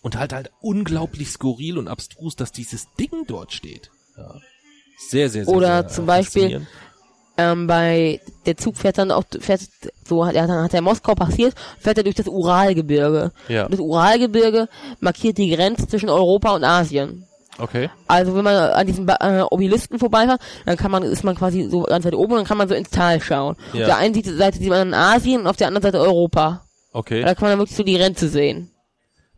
[0.00, 3.90] und halt halt unglaublich skurril und abstrus, dass dieses Ding dort steht.
[4.16, 4.40] Ja.
[4.96, 6.68] Sehr, sehr, sehr, Oder sehr, zum äh, Beispiel- faszinierend.
[7.36, 9.62] Ähm, bei der Zug fährt dann auch fährt
[10.06, 13.32] so hat er dann hat er Moskau passiert, fährt er durch das Uralgebirge.
[13.48, 13.64] Ja.
[13.64, 14.68] Und das Uralgebirge
[15.00, 17.26] markiert die Grenze zwischen Europa und Asien.
[17.58, 17.90] Okay.
[18.06, 21.82] Also wenn man an diesen äh, Obelisken vorbeifährt, dann kann man ist man quasi so
[21.82, 23.56] ganz weit oben und dann kann man so ins Tal schauen.
[23.72, 23.80] Ja.
[23.80, 26.64] Auf der einen Seite sieht man Asien und auf der anderen Seite Europa.
[26.92, 27.22] Okay.
[27.22, 28.70] Da kann man dann wirklich so die Grenze sehen.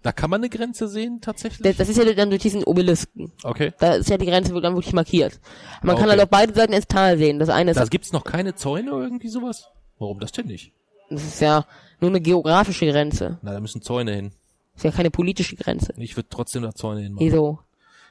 [0.07, 1.77] Da kann man eine Grenze sehen, tatsächlich?
[1.77, 3.33] Das, ist ja dann durch diesen Obelisken.
[3.43, 3.73] Okay.
[3.81, 5.41] Da ist ja die Grenze dann wirklich markiert.
[5.83, 6.11] Man kann Okay.
[6.13, 7.41] halt auf beide Seiten ins Tal sehen.
[7.41, 9.69] Das eine ist, Da gibt's noch keine Zäune oder irgendwie sowas?
[9.99, 10.71] Warum das denn nicht?
[11.11, 11.67] das ist ja
[12.01, 13.39] nur eine geografische Grenze.
[13.43, 14.31] Na, da müssen Zäune hin.
[14.75, 15.93] Das ist ja keine politische Grenze.
[15.97, 17.27] Ich würde trotzdem da Zäune hinmachen.
[17.27, 17.59] Wieso?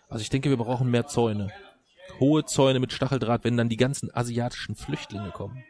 [0.09, 1.49] Also ich denke, wir brauchen mehr Zäune.
[2.19, 5.63] Hohe Zäune mit Stacheldraht, wenn dann die ganzen asiatischen Flüchtlinge kommen.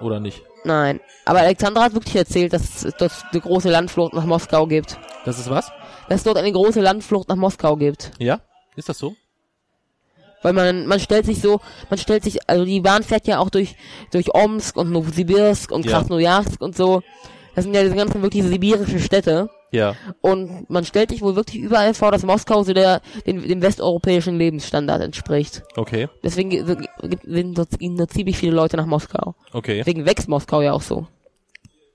[0.00, 0.42] Oder nicht?
[0.64, 1.00] Nein.
[1.24, 4.98] Aber Alexandra hat wirklich erzählt, dass es dort eine große Landflucht nach Moskau gibt.
[5.24, 5.70] Das ist was?
[6.08, 8.12] Dass es dort eine große Landflucht nach Moskau gibt.
[8.18, 8.40] Ja?
[8.76, 9.14] Ist das so?
[10.42, 13.48] Weil man, man stellt sich so, man stellt sich, also die Bahn fährt ja auch
[13.48, 13.76] durch,
[14.10, 15.92] durch Omsk und Novosibirsk und Ja.
[15.92, 17.02] Krasnojarsk und so.
[17.54, 19.48] Das sind ja diese ganzen wirklich sibirischen Städte.
[19.70, 19.96] Ja.
[20.20, 24.36] Und man stellt sich wohl wirklich überall vor, dass Moskau so der, dem, dem westeuropäischen
[24.36, 25.62] Lebensstandard entspricht.
[25.76, 26.08] Okay.
[26.22, 26.66] Deswegen
[27.24, 29.34] sind dort, gehen dort ziemlich viele Leute nach Moskau.
[29.54, 29.78] Okay.
[29.78, 31.06] Deswegen wächst Moskau ja auch so.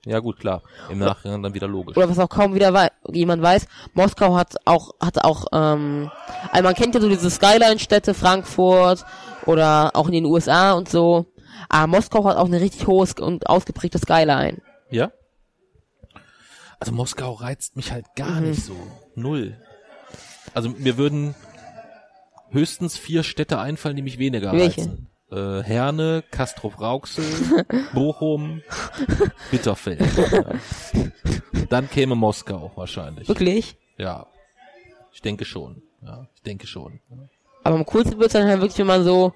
[0.06, 0.62] Ja gut, klar.
[0.88, 1.94] Im Nachhinein dann wieder logisch.
[1.94, 6.10] Oder was auch kaum wieder wei jemand weiß, Moskau hat auch, hat auch, ähm,
[6.50, 9.04] also man kennt ja so diese Skyline-Städte, Frankfurt
[9.44, 11.26] oder auch in den USA und so.
[11.68, 14.62] Aber Moskau hat auch eine richtig hohes und ausgeprägte Skyline.
[14.90, 15.12] Ja?
[16.78, 18.48] Also Moskau reizt mich halt gar Mhm.
[18.50, 18.74] nicht so.
[19.14, 19.58] Null.
[20.54, 21.34] Also mir würden
[22.48, 24.80] höchstens vier Städte einfallen, die mich weniger Welche?
[24.80, 25.09] reizen.
[25.30, 27.24] Äh, Herne, Castrop-Rauxel,
[27.94, 28.62] Bochum,
[29.50, 30.00] Bitterfeld.
[30.00, 30.44] Ja.
[31.68, 33.28] Dann käme Moskau wahrscheinlich.
[33.28, 33.76] Wirklich.
[33.96, 34.26] Ja.
[35.12, 35.82] Ich denke schon.
[36.02, 37.00] Ja, ich denke schon.
[37.62, 39.32] Aber am coolsten wird's dann halt wirklich, wenn man so,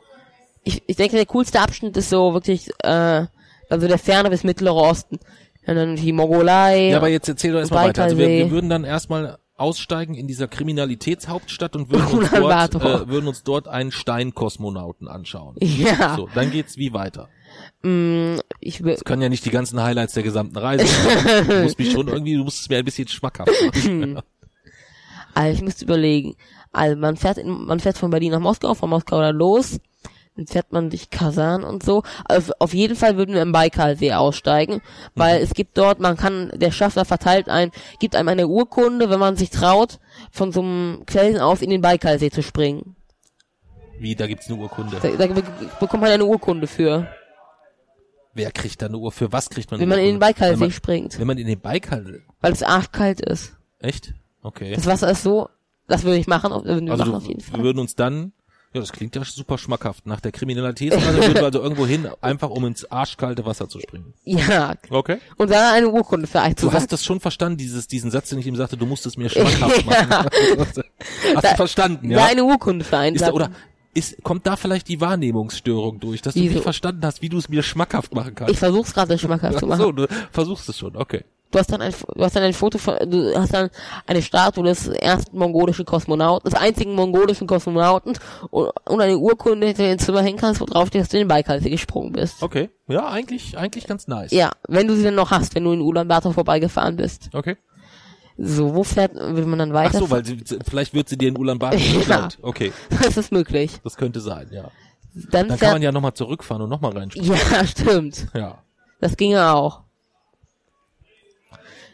[0.64, 3.26] ich, ich denke, der coolste Abschnitt ist so wirklich, äh,
[3.68, 5.18] also der Ferne bis Mittlere Osten.
[5.66, 6.90] Und dann die Mongolei.
[6.90, 8.04] Ja, aber jetzt erzähl doch erstmal weiter.
[8.04, 13.09] Also wir, wir würden dann erstmal aussteigen in dieser Kriminalitätshauptstadt und würden uns, dort, äh,
[13.09, 15.57] würden uns dort einen Steinkosmonauten anschauen.
[15.61, 17.29] ja, So, dann geht's wie weiter.
[17.83, 21.47] mh, ich will, Das können ja nicht die ganzen Highlights der gesamten Reise sein.
[21.49, 24.21] Du musst mich schon irgendwie, du musst es mir ein bisschen schmackhaft machen.
[25.35, 26.35] also ich müsste überlegen.
[26.73, 29.79] Also man fährt in, man fährt von Berlin nach Moskau, von Moskau dann los.
[30.37, 32.03] Dann fährt man durch Kasan und so.
[32.25, 34.81] Also auf jeden Fall würden wir im Baikalsee aussteigen,
[35.14, 37.70] weil es gibt dort, man kann, der Schaffner verteilt ein,
[38.01, 40.01] gibt einem eine Urkunde, wenn man sich traut,
[40.33, 42.97] von so einem Felsen aus in den Baikalsee zu springen.
[44.01, 44.97] Wie, da gibt's eine Urkunde.
[45.01, 45.42] Da, da be
[45.79, 47.07] bekommt man eine Urkunde für,
[48.37, 49.12] Wer kriegt da eine Uhr?
[49.12, 50.27] Für was kriegt man wenn man in den Urkunde?
[50.35, 51.18] Baikalsee man, springt.
[51.20, 53.57] wenn man in den Baikal, Weil es arschkalt ist.
[53.79, 54.12] echt?
[54.42, 54.75] Okay.
[54.75, 55.49] Das Wasser ist so,
[55.87, 57.62] das würde ich machen, würden wir Also machen auf jeden wir Fall.
[57.62, 58.32] würden uns dann,
[58.75, 60.07] ja, das klingt ja super schmackhaft.
[60.07, 64.12] Nach der Kriminalitätsreise würden wir also irgendwo hin, einfach um ins arschkalte Wasser zu springen.
[64.25, 65.18] Ja, Okay.
[65.37, 66.77] und dann eine Urkunde für Du einzusagen.
[66.81, 69.31] hast das schon verstanden, dieses, diesen Satz, den ich ihm sagte, du musst es mir
[69.31, 70.29] schmackhaft machen.
[70.59, 72.18] Hast du verstanden, Ja.
[72.18, 72.25] ja?
[72.27, 73.51] eine Urkunde für Ist da, oder
[73.95, 76.55] ist, kommt da vielleicht die Wahrnehmungsstörung durch, dass du Wieso?
[76.55, 78.53] nicht verstanden hast, wie du es mir schmackhaft machen kannst?
[78.53, 79.97] Ich versuch's gerade schmackhaft zu Ach so, machen.
[79.97, 81.25] du versuchst es schon, okay.
[81.55, 83.70] Du hast dann ein, du hast dann ein Foto von, du hast dann
[84.07, 88.18] eine Statue des ersten mongolischen Kosmonauten, des einzigen mongolischen Kosmonauten
[88.50, 91.16] und, und eine Urkunde, die du ins Zimmer hängen kannst, wo drauf steht, dass du
[91.16, 92.42] in den Baikalsee gesprungen bist.
[92.42, 92.70] Okay.
[92.88, 94.32] Ja, eigentlich, eigentlich ganz nice.
[94.32, 97.30] Ja, wenn du sie dann noch hast, wenn du in Ulaanbaatar vorbeigefahren bist.
[97.32, 97.57] Okay.
[98.36, 99.98] So, wo fährt, will man dann Ach weiter?
[100.00, 100.38] so, weil sie,
[100.68, 101.78] vielleicht wird sie dir in Ulaanbaatar
[102.09, 102.28] Ja.
[102.42, 102.72] Okay.
[103.02, 103.78] das ist möglich.
[103.84, 104.70] Das könnte sein, ja.
[105.30, 107.38] Dann, Dann kann man ja nochmal zurückfahren und nochmal reinspringen.
[107.52, 108.26] ja, stimmt.
[108.34, 108.59] Ja.
[109.00, 109.84] Das ginge auch.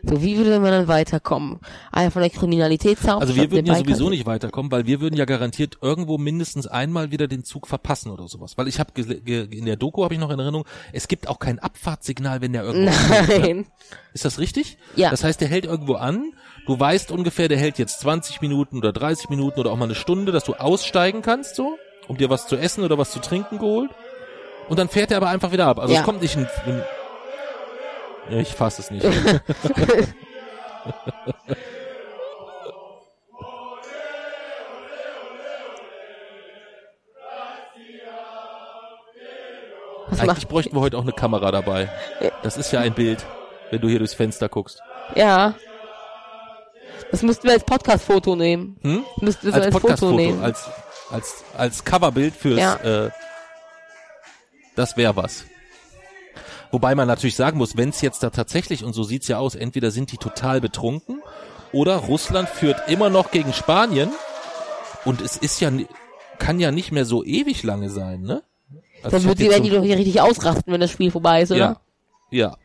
[0.03, 1.61] So, wie würde man dann weiterkommen?
[1.93, 3.21] Einer von der Kriminalitätshauptstadt.
[3.21, 7.11] Also wir würden ja sowieso nicht weiterkommen, weil wir würden ja garantiert irgendwo mindestens einmal
[7.11, 8.57] wieder den Zug verpassen oder sowas.
[8.57, 11.59] Weil ich habe in der Doku habe ich noch in Erinnerung, es gibt auch kein
[11.59, 13.39] Abfahrtssignal, wenn der irgendwo ne?
[13.41, 13.67] Nein.
[14.15, 14.79] Ist das richtig?
[14.97, 15.11] Ja.
[15.11, 16.33] Das heißt, der hält irgendwo an.
[16.67, 19.95] Du weißt ungefähr, der hält jetzt 20 Minuten oder 30 Minuten oder auch mal eine
[19.95, 21.77] Stunde, dass du aussteigen kannst, so,
[22.09, 23.91] um dir was zu essen oder was zu trinken geholt.
[24.69, 25.79] Und dann fährt er aber einfach wieder ab.
[25.81, 26.01] Also Ja.
[26.01, 26.83] es kommt nicht ein, ein
[28.31, 29.05] ich fasse es nicht.
[40.09, 41.89] Was Eigentlich bräuchten wir heute auch eine Kamera dabei.
[42.43, 43.25] Das ist ja ein Bild,
[43.71, 44.81] wenn du hier durchs Fenster guckst.
[45.15, 45.55] ja.
[47.11, 48.77] Das müssten wir als Podcast-Foto nehmen.
[48.83, 49.05] Hm?
[49.21, 50.45] Müssten wir Als als, Foto Podcast-Foto, nehmen.
[50.45, 50.71] als,
[51.11, 52.77] als, als Coverbild fürs, Ja.
[53.07, 53.11] äh,
[54.77, 55.45] das wäre was.
[56.73, 59.55] Wobei man natürlich sagen muss, wenn es jetzt da tatsächlich, und so sieht's ja aus,
[59.55, 61.23] entweder sind die total betrunken
[61.73, 64.11] oder Russland führt immer noch gegen Spanien
[65.05, 65.71] und es ist ja,
[66.39, 68.43] kann ja nicht mehr so ewig lange sein, ne?
[69.03, 71.43] Also Dann wird die, werden so- die doch hier richtig ausrasten, wenn das Spiel vorbei
[71.43, 71.59] ist, oder?
[71.59, 71.81] Ja.
[72.33, 72.57] Ja.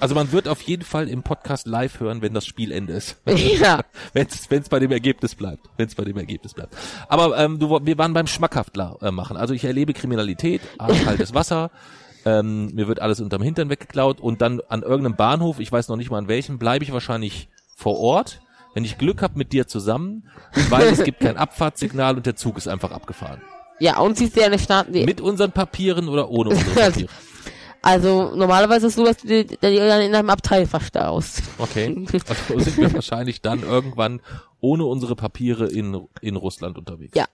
[0.00, 3.16] Also man wird auf jeden Fall im Podcast live hören, wenn das Spielende ist.
[3.26, 3.80] Ja.
[4.12, 5.70] wenn es bei dem Ergebnis bleibt.
[5.78, 6.76] Wenn es bei dem Ergebnis bleibt.
[7.08, 9.38] Aber ähm, du, wir waren beim Schmackhaftler äh, machen.
[9.38, 11.70] Also ich erlebe Kriminalität, kaltes Wasser,
[12.24, 15.96] ähm, mir wird alles unterm Hintern weggeklaut und dann an irgendeinem Bahnhof, ich weiß noch
[15.96, 18.40] nicht mal an welchem, bleibe ich wahrscheinlich vor Ort,
[18.74, 20.28] wenn ich Glück habe mit dir zusammen,
[20.70, 23.42] weil es gibt kein Abfahrtssignal und der Zug ist einfach abgefahren.
[23.80, 27.08] Ja, und siehst du ja eine Stadt, die, Mit unseren Papieren oder ohne unsere Papiere.
[27.82, 31.42] also normalerweise ist es so, dass du die, die dann in einem Abteil verstaust.
[31.58, 32.06] Okay.
[32.48, 34.20] Also sind wir wahrscheinlich dann irgendwann
[34.60, 37.16] ohne unsere Papiere in, in Russland unterwegs.
[37.16, 37.26] Ja.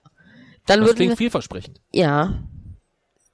[0.65, 1.79] Dann Das klingt vielversprechend.
[1.91, 2.39] ja.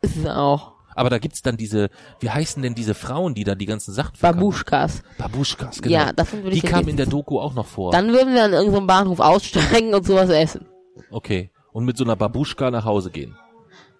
[0.01, 0.73] Ist es auch.
[0.95, 1.89] Aber da gibt's dann diese,
[2.21, 4.39] wie heißen denn diese Frauen, die da die ganzen Sachen verkaufen?
[4.39, 5.03] Babuschkas.
[5.17, 5.93] Babuschkas, genau.
[5.95, 7.91] Ja, davon würde die ich jetzt kamen in der Doku auch noch vor.
[7.91, 10.65] Dann würden wir an irgendeinem Bahnhof aussteigen und sowas essen.
[11.11, 11.51] okay.
[11.73, 13.35] Und mit so einer Babuschka nach Hause gehen.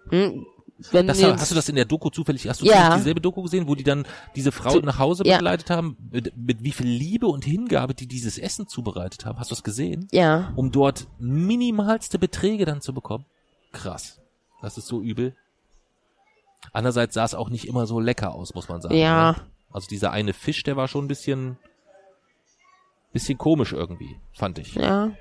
[0.08, 0.46] Hm?
[0.92, 2.96] Wenn Das, hast du das in der Doku zufällig, hast du Ja.
[2.96, 5.36] dieselbe Doku gesehen, wo die dann diese Frau Zu- nach Hause ja.
[5.36, 5.96] begleitet haben?
[6.10, 9.38] Mit, mit wie viel Liebe und Hingabe die dieses Essen zubereitet haben?
[9.38, 10.08] Hast du das gesehen?
[10.12, 10.52] ja.
[10.56, 13.24] um dort minimalste Beträge dann zu bekommen.
[13.72, 14.20] Krass.
[14.62, 15.34] Das ist so übel.
[16.72, 18.96] Andererseits sah es auch nicht immer so lecker aus, muss man sagen.
[18.96, 19.32] Ja.
[19.32, 19.38] Ne?
[19.70, 21.58] Also dieser eine Fisch, der war schon ein bisschen,
[23.12, 24.74] bisschen komisch irgendwie, fand ich.
[24.74, 25.12] Ja.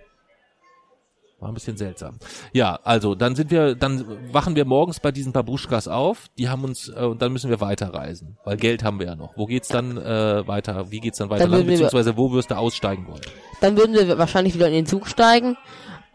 [1.40, 2.18] War ein bisschen seltsam.
[2.54, 6.30] Ja, also dann sind wir, dann wachen wir morgens bei diesen Babuschkas auf.
[6.38, 9.36] Die haben uns äh, und dann müssen wir weiterreisen, weil Geld haben wir ja noch.
[9.36, 10.92] Wo geht's dann äh, weiter?
[10.92, 11.44] Wie geht's dann weiter?
[11.44, 13.22] Dann lang, beziehungsweise wo wirst du aussteigen wollen?
[13.60, 15.58] Dann würden wir wahrscheinlich wieder in den Zug steigen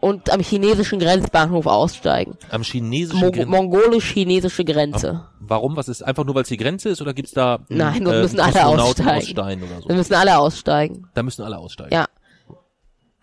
[0.01, 2.35] und am chinesischen Grenzbahnhof aussteigen.
[2.49, 5.25] Am chinesischen Mo Mongolisch-chinesische Grenze.
[5.39, 5.75] Warum?
[5.77, 8.17] Was ist einfach nur, weil es die Grenze ist oder gibt's da äh, Nein, dort
[8.21, 9.09] müssen alle aussteigen.
[9.19, 9.87] aus Stein oder so?
[9.89, 11.07] Wir müssen alle aussteigen.
[11.13, 11.93] Da müssen alle aussteigen.
[11.93, 12.07] Ja.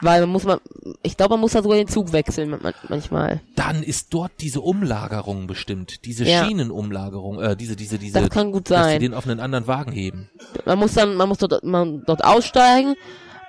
[0.00, 0.60] Weil man muss man,
[1.02, 3.40] ich glaube, man muss da sogar den Zug wechseln man- manchmal.
[3.56, 6.44] Dann ist dort diese Umlagerung bestimmt, diese Ja.
[6.44, 9.00] Schienenumlagerung, äh, diese, diese, diese, Das kann gut dass die sein.
[9.00, 10.30] den auf einen anderen Wagen heben.
[10.64, 12.94] Man muss dann, man muss dort, man dort aussteigen,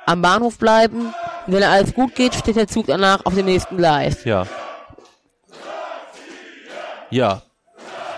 [0.10, 1.14] am Bahnhof bleiben.
[1.45, 4.24] Und wenn alles gut geht, steht der Zug danach auf dem nächsten Gleis.
[4.24, 4.47] Ja.
[7.12, 7.43] Ja.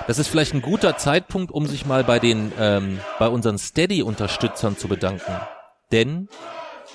[0.07, 4.77] Das ist vielleicht ein guter Zeitpunkt, um sich mal bei den, ähm, bei unseren Steady-Unterstützern
[4.77, 5.39] zu bedanken.
[5.91, 6.27] Denn,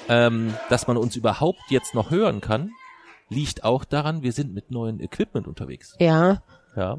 [0.09, 2.71] ähm, dass man uns überhaupt jetzt noch hören kann,
[3.29, 5.95] liegt auch daran, wir sind mit neuen Equipment unterwegs.
[5.99, 6.43] Ja.
[6.75, 6.99] Ja.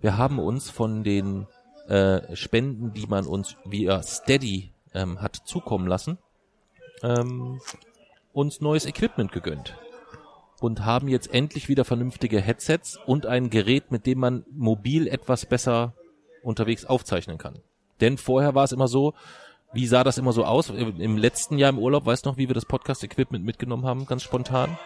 [0.00, 1.46] Wir haben uns von den
[1.88, 6.18] äh, Spenden, die man uns via Steady ähm, hat zukommen lassen,
[7.02, 7.60] ähm,
[8.32, 9.76] uns neues Equipment gegönnt.
[10.60, 15.44] Und haben jetzt endlich wieder vernünftige Headsets und ein Gerät, mit dem man mobil etwas
[15.44, 15.94] besser
[16.44, 17.58] unterwegs aufzeichnen kann.
[18.00, 19.14] Denn vorher war es immer so,
[19.72, 20.70] wie sah das immer so aus?
[20.70, 24.22] Im letzten Jahr im Urlaub, weißt du noch, wie wir das Podcast-Equipment mitgenommen haben, ganz
[24.22, 24.76] spontan?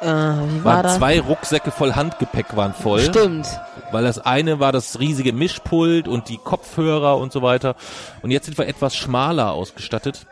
[0.00, 0.96] Äh, wie war Waren das?
[0.96, 3.00] zwei Rucksäcke voll Handgepäck waren voll.
[3.00, 3.46] Stimmt.
[3.92, 7.74] Weil das eine war das riesige Mischpult und die Kopfhörer und so weiter.
[8.22, 10.26] Und jetzt sind wir etwas schmaler ausgestattet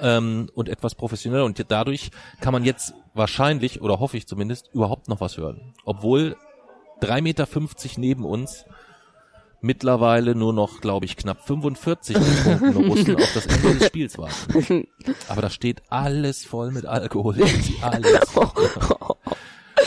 [0.00, 1.44] ähm, und etwas professioneller.
[1.44, 5.74] Und dadurch kann man jetzt wahrscheinlich, oder hoffe ich zumindest, überhaupt noch was hören.
[5.84, 6.36] Obwohl
[7.02, 7.46] 3,50 Meter
[7.96, 8.64] neben uns
[9.60, 14.86] mittlerweile nur noch, glaube ich, knapp 45 betrunkene Russen auf das Ende des Spiels warten.
[15.28, 17.36] Aber da steht alles voll mit Alkohol.
[17.82, 18.20] Alles.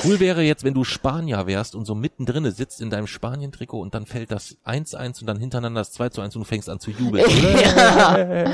[0.04, 3.94] Cool wäre jetzt, wenn du Spanier wärst und so mittendrin sitzt in deinem Spanien-Trikot und
[3.94, 7.26] dann fällt das 1-1 und dann hintereinander das 2-1 und du fängst an zu jubeln.
[7.64, 8.52] Ja.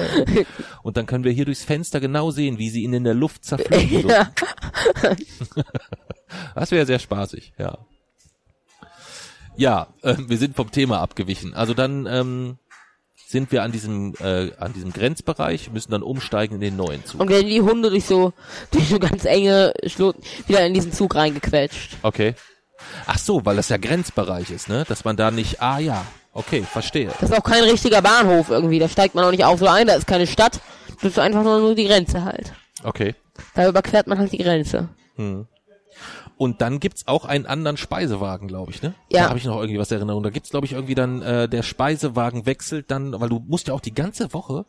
[0.83, 3.45] Und dann können wir hier durchs Fenster genau sehen, wie sie ihn in der Luft
[3.45, 4.01] zerpflücken.
[4.01, 4.09] So.
[4.09, 4.31] ja.
[6.55, 7.77] Das wäre sehr spaßig, ja.
[9.55, 11.53] Ja, äh, wir sind vom Thema abgewichen.
[11.53, 12.57] Also dann ähm,
[13.30, 17.21] sind wir an diesem äh, an diesem Grenzbereich, müssen dann umsteigen in den neuen Zug.
[17.21, 18.34] Und werden die Hunde durch so,
[18.71, 21.97] durch so ganz enge Schluchten wieder in diesen Zug reingequetscht.
[22.01, 22.34] Okay.
[23.05, 24.84] Ach so, weil das ja Grenzbereich ist, ne?
[24.88, 25.61] Dass man da nicht.
[25.61, 27.11] Ah ja, okay, verstehe.
[27.19, 28.80] Das ist auch kein richtiger Bahnhof irgendwie.
[28.80, 30.59] Da steigt man auch nicht auf so ein, da ist keine Stadt.
[30.95, 32.51] Das ist einfach nur, nur die Grenze halt.
[32.84, 33.13] Okay.
[33.53, 34.89] Da überquert man halt die Grenze.
[36.39, 38.93] Und dann gibt's auch einen anderen Speisewagen, glaube ich, ne?
[39.11, 39.23] Ja.
[39.23, 40.23] Da habe ich noch irgendwie was in Erinnerung.
[40.23, 43.73] Da gibt's glaube ich irgendwie dann äh, der Speisewagen wechselt dann, weil du musst ja
[43.73, 44.65] auch die ganze Woche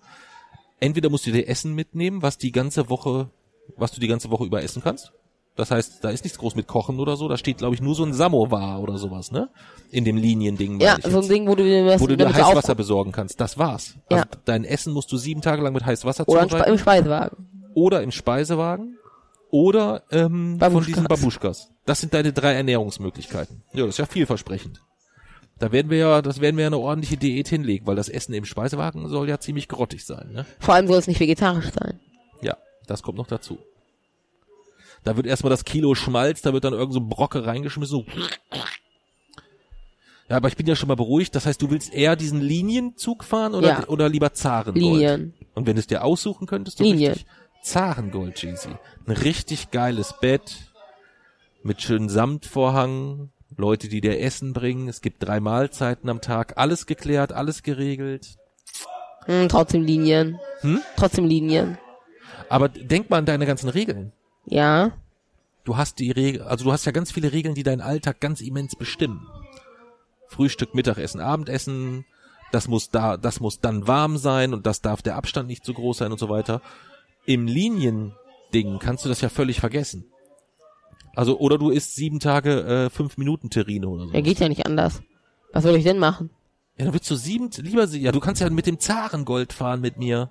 [0.80, 3.30] entweder musst du dir Essen mitnehmen, was die ganze Woche,
[3.76, 5.12] was du die ganze Woche über essen kannst.
[5.54, 7.28] Das heißt, da ist nichts groß mit Kochen oder so.
[7.28, 9.48] Da steht glaube ich nur so ein Samovar oder sowas, ne?
[9.90, 10.80] In dem Liniending.
[10.80, 11.28] Ja, so ein.
[11.28, 13.40] Ding, wo du dir was wo du dir Heißwasser besorgen kannst.
[13.40, 13.94] Das war's.
[14.08, 14.28] Also Ja.
[14.44, 17.46] dein Essen musst du sieben Tage lang mit Heißwasser Oder zubereiten im Speisewagen.
[17.74, 18.96] oder im Speisewagen
[19.50, 21.70] oder ähm, von diesen Babuschkas.
[21.86, 23.62] Das sind deine drei Ernährungsmöglichkeiten.
[23.72, 24.80] Ja, das ist ja vielversprechend.
[25.58, 28.32] Da werden wir ja, das werden wir ja eine ordentliche Diät hinlegen, weil das Essen
[28.32, 30.46] im Speisewagen soll ja ziemlich grottig sein, ne?
[30.58, 32.00] Vor allem soll es nicht vegetarisch sein.
[32.40, 33.58] Ja, das kommt noch dazu.
[35.04, 37.90] Da wird erstmal das Kilo Schmalz, da wird dann irgend so ein Brocke reingeschmissen.
[37.90, 38.06] So.
[40.28, 41.34] Ja, aber ich bin ja schon mal beruhigt.
[41.34, 43.88] Das heißt, du willst eher diesen Linienzug fahren oder, Ja.
[43.88, 44.76] oder lieber Zarengold?
[44.76, 45.34] Linien.
[45.54, 47.12] Und wenn du es dir aussuchen könntest, du Linien.
[47.14, 47.26] richtig
[47.62, 48.70] Zarengold, Jeezy.
[49.06, 50.72] Ein richtig geiles Bett
[51.62, 54.88] mit schönen Samtvorhang, Leute, die dir Essen bringen.
[54.88, 56.54] Es gibt drei Mahlzeiten am Tag.
[56.56, 58.36] Alles geklärt, alles geregelt.
[59.26, 60.38] Hm, trotzdem Linien.
[60.60, 60.80] Hm?
[60.96, 61.78] Trotzdem Linien.
[62.48, 64.12] Aber denk mal an deine ganzen Regeln.
[64.46, 64.92] Ja.
[65.64, 68.40] Du hast die Regel, also du hast ja ganz viele Regeln, die deinen Alltag ganz
[68.40, 69.28] immens bestimmen.
[70.28, 72.06] Frühstück, Mittagessen, Abendessen,
[72.50, 75.74] das muss da, das muss dann warm sein und das darf der Abstand nicht zu
[75.74, 76.62] groß sein und so weiter.
[77.26, 80.04] Im Liniending kannst du das ja völlig vergessen.
[81.14, 84.12] Also, oder du isst sieben Tage äh, fünf Minuten Terrine oder so.
[84.12, 85.02] Er geht ja nicht anders.
[85.52, 86.30] Was soll ich denn machen?
[86.78, 89.80] Ja, dann willst du sieben, lieber, sie- ja, du kannst ja mit dem Zarengold fahren
[89.80, 90.30] mit mir.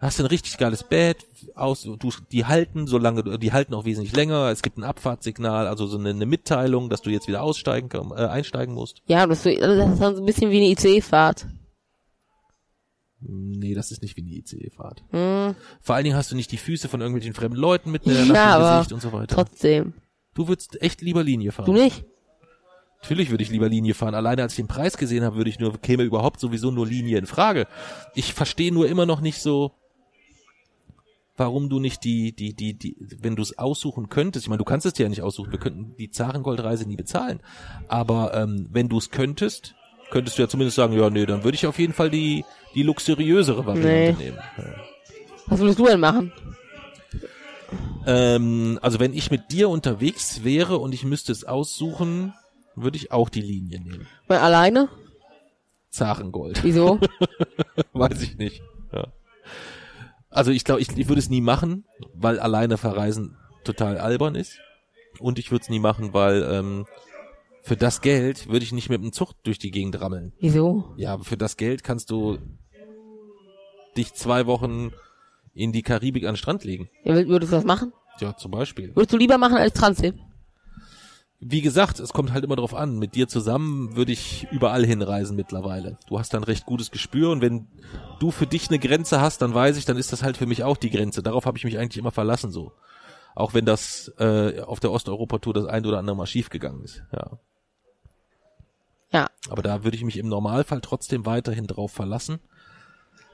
[0.00, 1.24] Hast ein richtig geiles Bett,
[1.54, 1.96] aus, du,
[2.30, 4.50] die halten, solange, du- die halten auch wesentlich länger.
[4.50, 8.26] Es gibt ein Abfahrtssignal, also so eine, eine Mitteilung, dass du jetzt wieder aussteigen, äh,
[8.26, 9.00] einsteigen musst.
[9.06, 11.46] Ja, das, ist so- das ist dann so ein bisschen wie eine ICE-Fahrt.
[13.26, 15.02] Nee, das ist nicht wie eine ICE-Fahrt.
[15.10, 18.12] Hm, Vor allen Dingen hast du nicht die Füße von irgendwelchen fremden Leuten mit äh,
[18.12, 19.34] Ja, nach dem aber Gesicht und so weiter.
[19.34, 19.94] trotzdem.
[20.34, 21.66] Du würdest echt lieber Linie fahren.
[21.66, 22.04] Du nicht?
[23.02, 24.14] Natürlich würde ich lieber Linie fahren.
[24.14, 27.18] Alleine als ich den Preis gesehen habe, würde ich nur, käme überhaupt sowieso nur Linie
[27.18, 27.66] in Frage.
[28.14, 29.72] Ich verstehe nur immer noch nicht so,
[31.36, 34.64] warum du nicht die, die, die, die, wenn du es aussuchen könntest, ich meine, du
[34.64, 37.40] kannst es dir ja nicht aussuchen, wir könnten die Zarengoldreise nie bezahlen.
[37.88, 39.74] Aber ähm, wenn du es könntest,
[40.14, 42.44] könntest du ja zumindest sagen, ja, nee, dann würde ich auf jeden Fall die,
[42.76, 44.24] die luxuriösere Variante Nee.
[44.26, 44.38] nehmen.
[44.56, 44.64] Ja.
[45.48, 46.32] Was würdest du denn machen?
[48.06, 52.32] Ähm, also wenn ich mit dir unterwegs wäre und ich müsste es aussuchen,
[52.76, 54.06] würde ich auch die Linie nehmen.
[54.28, 54.88] Mal alleine?
[55.90, 56.62] Zarengold.
[56.62, 57.00] Wieso?
[57.92, 58.62] Weiß ich nicht.
[58.92, 59.08] Ja.
[60.30, 64.58] Also ich glaube, ich, ich würde es nie machen, weil alleine verreisen total albern ist.
[65.18, 66.86] Und ich würde es nie machen, weil ähm,
[67.64, 70.32] für das Geld würde ich nicht mit dem Zug durch die Gegend rammeln.
[70.38, 70.94] Wieso?
[70.96, 72.38] Ja, aber für das Geld kannst du
[73.96, 74.92] dich zwei Wochen
[75.54, 76.88] in die Karibik an den Strand legen.
[77.04, 77.92] Ja, wür- würdest du das machen?
[78.20, 78.94] Ja, zum Beispiel.
[78.94, 80.14] Würdest du lieber machen als Transit?
[81.40, 82.98] Wie gesagt, es kommt halt immer drauf an.
[82.98, 85.98] Mit dir zusammen würde ich überall hinreisen mittlerweile.
[86.08, 87.66] Du hast dann recht gutes Gespür und wenn
[88.18, 90.64] du für dich eine Grenze hast, dann weiß ich, dann ist das halt für mich
[90.64, 91.22] auch die Grenze.
[91.22, 92.72] Darauf habe ich mich eigentlich immer verlassen so.
[93.34, 97.02] Auch wenn das äh, auf der Osteuropa-Tour das ein oder andere Mal schief gegangen ist.
[97.12, 97.38] Ja.
[99.14, 99.28] Ja.
[99.48, 102.40] Aber da würde ich mich im Normalfall trotzdem weiterhin drauf verlassen.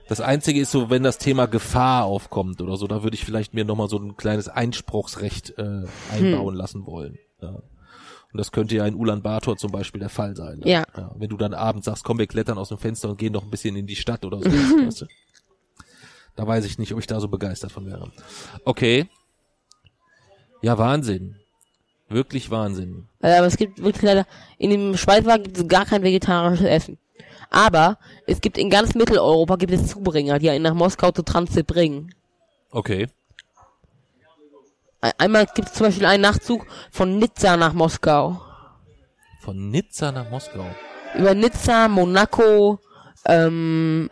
[0.08, 3.54] Das Einzige ist so, wenn das Thema Gefahr aufkommt oder so, da würde ich vielleicht
[3.54, 7.18] mir nochmal so ein kleines Einspruchsrecht äh, einbauen lassen wollen.
[7.40, 7.48] Ja.
[8.32, 10.58] Und das könnte ja in Ulaanbaatar zum Beispiel der Fall sein.
[10.58, 10.70] Ne?
[10.70, 10.84] Ja.
[11.16, 13.50] Wenn du dann abends sagst, komm, wir klettern aus dem Fenster und gehen noch ein
[13.50, 14.44] bisschen in die Stadt oder so.
[14.50, 15.06] weißt du?
[16.36, 18.10] Da weiß ich nicht, ob ich da so begeistert von wäre.
[18.64, 19.08] Okay.
[20.62, 21.39] Ja, Wahnsinn.
[22.10, 23.06] Wirklich Wahnsinn.
[23.22, 24.26] Äh, Aber es gibt wirklich leider,
[24.58, 26.98] in dem Speisewagen gibt es gar kein vegetarisches Essen.
[27.50, 31.66] Aber es gibt in ganz Mitteleuropa gibt es Zubringer, die einen nach Moskau zu Transit
[31.66, 32.14] bringen.
[32.70, 33.08] Okay.
[35.00, 38.40] Ein- Einmal gibt es zum Beispiel einen Nachtzug von Nizza nach Moskau.
[39.40, 40.66] Von Nizza nach Moskau.
[41.18, 42.78] über Nizza, Monaco,
[43.26, 44.08] ähm,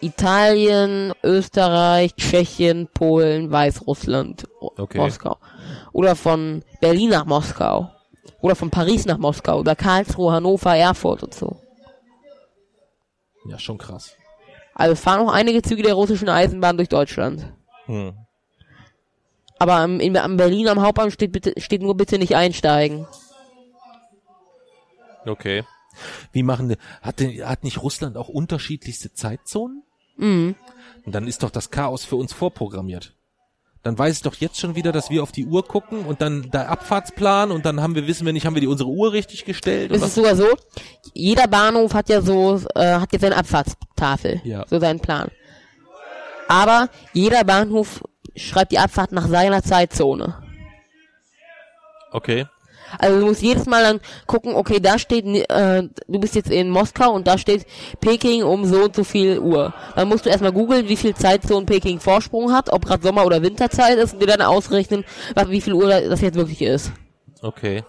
[0.00, 4.98] Italien, Österreich, Tschechien, Polen, Weißrussland, Okay.
[4.98, 5.38] Moskau.
[5.92, 7.90] Oder von Berlin nach Moskau.
[8.40, 9.60] Oder von Paris nach Moskau.
[9.60, 11.56] Oder Karlsruhe, Hannover, Erfurt und so.
[13.48, 14.16] Ja, schon krass.
[14.74, 17.52] Also es fahren auch einige Züge der russischen Eisenbahn durch Deutschland.
[17.86, 18.14] Hm.
[19.58, 23.06] Aber am, in, am Berlin am Hauptbahnhof steht, bitte, steht nur bitte nicht einsteigen.
[25.24, 25.64] Okay.
[26.32, 29.82] Wie machen hat, denn, hat nicht Russland auch unterschiedlichste Zeitzonen?
[30.16, 30.56] Mhm.
[31.04, 33.15] Und dann ist doch das Chaos für uns vorprogrammiert.
[33.86, 36.50] Dann weiß ich doch jetzt schon wieder, dass wir auf die Uhr gucken und dann
[36.50, 39.44] der Abfahrtsplan und dann haben wir, wissen wir nicht, haben wir die unsere Uhr richtig
[39.44, 39.92] gestellt?
[39.92, 40.48] Und Es ist sogar so,
[41.14, 44.40] jeder Bahnhof hat ja so, äh, hat jetzt seine Abfahrtstafel.
[44.42, 44.64] Ja.
[44.68, 45.30] So seinen Plan.
[46.48, 48.02] Aber jeder Bahnhof
[48.34, 50.34] schreibt die Abfahrt nach seiner Zeitzone.
[52.10, 52.46] okay.
[52.98, 56.70] Also du musst jedes Mal dann gucken, okay, da steht, äh, du bist jetzt in
[56.70, 57.66] Moskau und da steht
[58.00, 59.74] Peking um so und so viel Uhr.
[59.94, 63.42] Dann musst du erstmal googeln, wie viel Zeitzone Peking Vorsprung hat, ob gerade Sommer- oder
[63.42, 66.92] Winterzeit ist und dir dann ausrechnen, was, wie viel Uhr das jetzt wirklich ist.
[67.42, 67.84] Okay.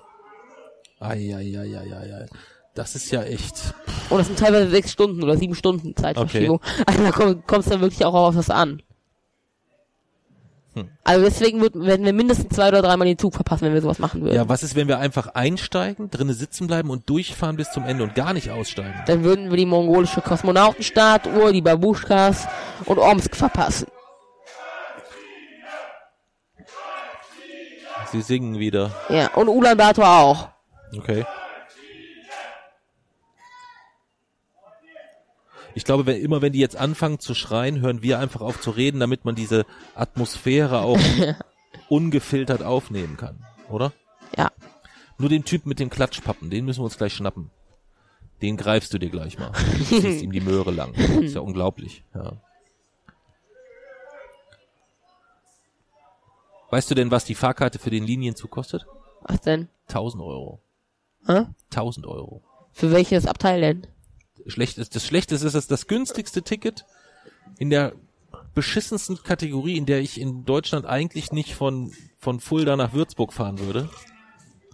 [0.99, 2.25] Eieieiei.
[2.73, 3.73] Das ist ja echt.
[4.09, 6.61] Und das sind teilweise sechs Stunden oder sieben Stunden Zeitverschiebung.
[6.85, 8.83] Also da komm, kommst dann wirklich auch auf was an.
[10.78, 10.89] Hm.
[11.03, 14.21] Also deswegen werden wir mindestens zwei oder dreimal den Zug verpassen, wenn wir sowas machen
[14.21, 14.36] würden.
[14.36, 18.03] Ja, was ist, wenn wir einfach einsteigen, drinnen sitzen bleiben und durchfahren bis zum Ende
[18.03, 18.93] und gar nicht aussteigen?
[19.07, 22.47] Dann würden wir die mongolische Kosmonautenstatue, die Babuschkas
[22.86, 23.88] und Omsk verpassen.
[28.11, 28.91] Sie singen wieder.
[29.09, 30.49] Ja, und Ulaanbaatar auch.
[30.95, 31.25] Okay.
[35.78, 38.71] Ich glaube, wenn, immer wenn die jetzt anfangen zu schreien, hören wir einfach auf zu
[38.71, 39.63] reden, damit man diese
[39.93, 40.97] Atmosphäre auch
[41.88, 43.93] ungefiltert aufnehmen kann, oder?
[44.36, 44.51] Ja.
[45.19, 47.51] Nur den Typ mit den Klatschpappen, den müssen wir uns gleich schnappen.
[48.41, 49.51] Den greifst du dir gleich mal.
[49.86, 50.95] Ziehst ihm die Möhre lang.
[50.95, 52.34] Ist ja unglaublich, ja.
[56.71, 58.88] Weißt du denn, was die Fahrkarte für den Linienzug kostet?
[59.21, 59.69] Was denn?
[59.89, 60.59] 1000 Euro.
[61.28, 61.45] Hä?
[61.69, 62.41] 1000 Euro.
[62.71, 63.88] Für welches Abteil denn?
[64.47, 66.85] Schlecht ist, das Schlechteste ist das, das günstigste Ticket
[67.57, 67.93] in der
[68.53, 73.59] beschissensten Kategorie, in der ich in Deutschland eigentlich nicht von, von Fulda nach Würzburg fahren
[73.59, 73.89] würde.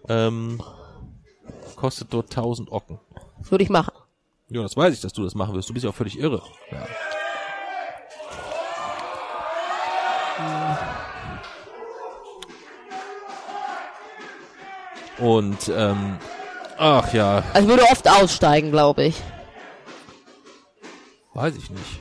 [0.08, 0.62] Ähm,
[1.76, 3.00] kostet dort 1000 Ocken.
[3.40, 3.94] Das würde ich machen.
[4.50, 5.70] Ja, das weiß ich, dass du das machen wirst.
[5.70, 6.42] Du bist ja auch völlig irre.
[6.72, 6.88] Ja.
[15.20, 16.18] Und, ähm,
[16.78, 19.22] ach ja, Also ich würde oft aussteigen, glaube ich.
[21.34, 22.00] Weiß ich nicht.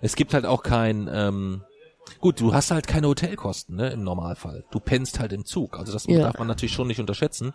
[0.00, 1.62] Es gibt halt auch kein, ähm,
[2.20, 4.64] gut, du hast halt keine Hotelkosten, ne, im Normalfall.
[4.70, 5.78] Du pennst halt im Zug.
[5.78, 6.20] Also das Ja.
[6.22, 7.52] darf man natürlich schon nicht unterschätzen.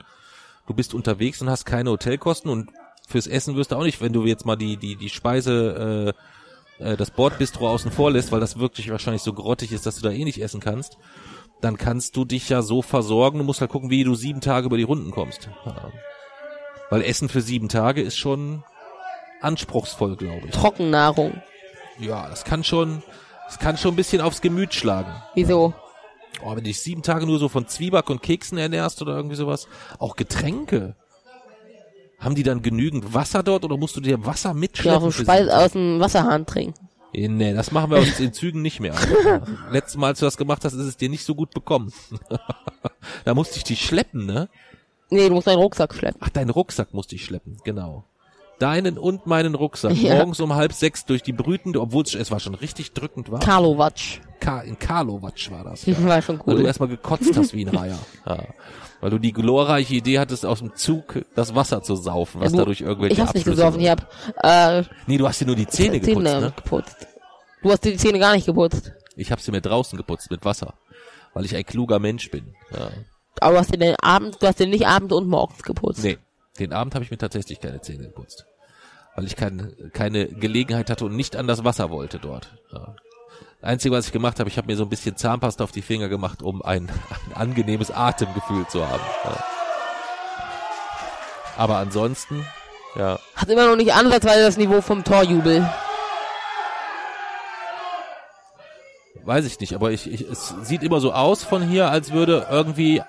[0.68, 2.70] Du bist unterwegs und hast keine Hotelkosten und
[3.08, 6.14] fürs Essen wirst du auch nicht, wenn du jetzt mal die, die, die Speise,
[6.80, 9.96] äh, äh, das Bordbistro außen vor lässt, weil das wirklich wahrscheinlich so grottig ist, dass
[9.96, 10.98] du da eh nicht essen kannst,
[11.62, 14.66] dann kannst du dich ja so versorgen, du musst halt gucken, wie du sieben Tage
[14.68, 15.50] über die Runden kommst.
[15.66, 15.92] Ja.
[16.94, 18.64] Weil Essen für sieben Tage ist schon
[19.42, 20.52] anspruchsvoll, glaube ich.
[20.52, 21.42] Trockennahrung.
[21.98, 23.02] Ja, das kann schon,
[23.48, 25.12] das kann schon ein bisschen aufs Gemüt schlagen.
[25.34, 25.74] Wieso?
[26.44, 29.36] Oh, wenn du dich sieben Tage nur so von Zwieback und Keksen ernährst oder irgendwie
[29.38, 29.68] sowas.
[29.98, 30.96] Auch Getränke.
[32.20, 34.98] Haben die dann genügend Wasser dort oder musst du dir Wasser Ja, mitschleppen?
[34.98, 36.80] aus dem, für Speis aus dem Wasserhahn trinken.
[37.12, 38.94] Eh, Nee, das machen wir uns in Zügen nicht mehr.
[39.72, 41.92] Letztes Mal, als du das gemacht hast, ist es dir nicht so gut bekommen.
[43.26, 44.48] da musste ich dich schleppen, ne?
[45.14, 46.20] Nee, du musst deinen Rucksack schleppen.
[46.24, 48.04] Ach, deinen Rucksack musste ich schleppen, genau.
[48.60, 49.94] Deinen und meinen Rucksack.
[49.96, 50.16] Ja.
[50.16, 53.40] Morgens um halb sechs durch die Brüten, obwohl es, war schon richtig drückend war.
[53.40, 53.94] Karlovac.
[54.40, 55.86] Ka in Karlowatsch war das.
[55.86, 55.96] Ja.
[56.04, 56.68] War schon Weil du cool.
[56.68, 57.98] erstmal gekotzt hast wie ein Reiher.
[58.26, 58.44] Ja.
[59.02, 62.58] Weil du die glorreiche Idee hattest, aus dem Zug das Wasser zu saufen, was Du-
[62.60, 64.10] dadurch irgendwelche ich hab's nicht gesoffen, ich hab
[64.44, 66.54] äh, Nee, du hast dir nur die Zähne geputzt, ne?
[66.56, 67.08] geputzt.
[67.64, 68.92] Du hast dir die Zähne gar nicht geputzt.
[69.16, 70.74] Ich habe sie mir draußen geputzt mit Wasser,
[71.34, 72.54] weil ich ein kluger Mensch bin.
[72.72, 72.90] Ja.
[73.44, 76.04] Aber du hast dir den Abend, du hast dir nicht Abend und morgens geputzt.
[76.04, 76.18] Nee,
[76.60, 78.46] den Abend habe ich mir tatsächlich keine Zähne geputzt.
[79.16, 82.54] Weil ich kein, keine Gelegenheit hatte und nicht an das Wasser wollte dort.
[82.72, 82.96] Ja.
[83.62, 85.82] Das Einzige, was ich gemacht habe, ich habe mir so ein bisschen Zahnpasta auf die
[85.82, 86.90] Finger gemacht, um ein,
[87.28, 89.04] ein angenehmes Atemgefühl zu haben.
[89.24, 89.44] Ja.
[91.58, 92.46] Aber ansonsten,
[92.96, 95.68] ja, Hat immer noch nicht ansatzweise das Niveau vom Torjubel.
[99.26, 102.48] weiß ich nicht, aber ich, ich, es sieht immer so aus von hier, als würde
[102.50, 103.02] irgendwie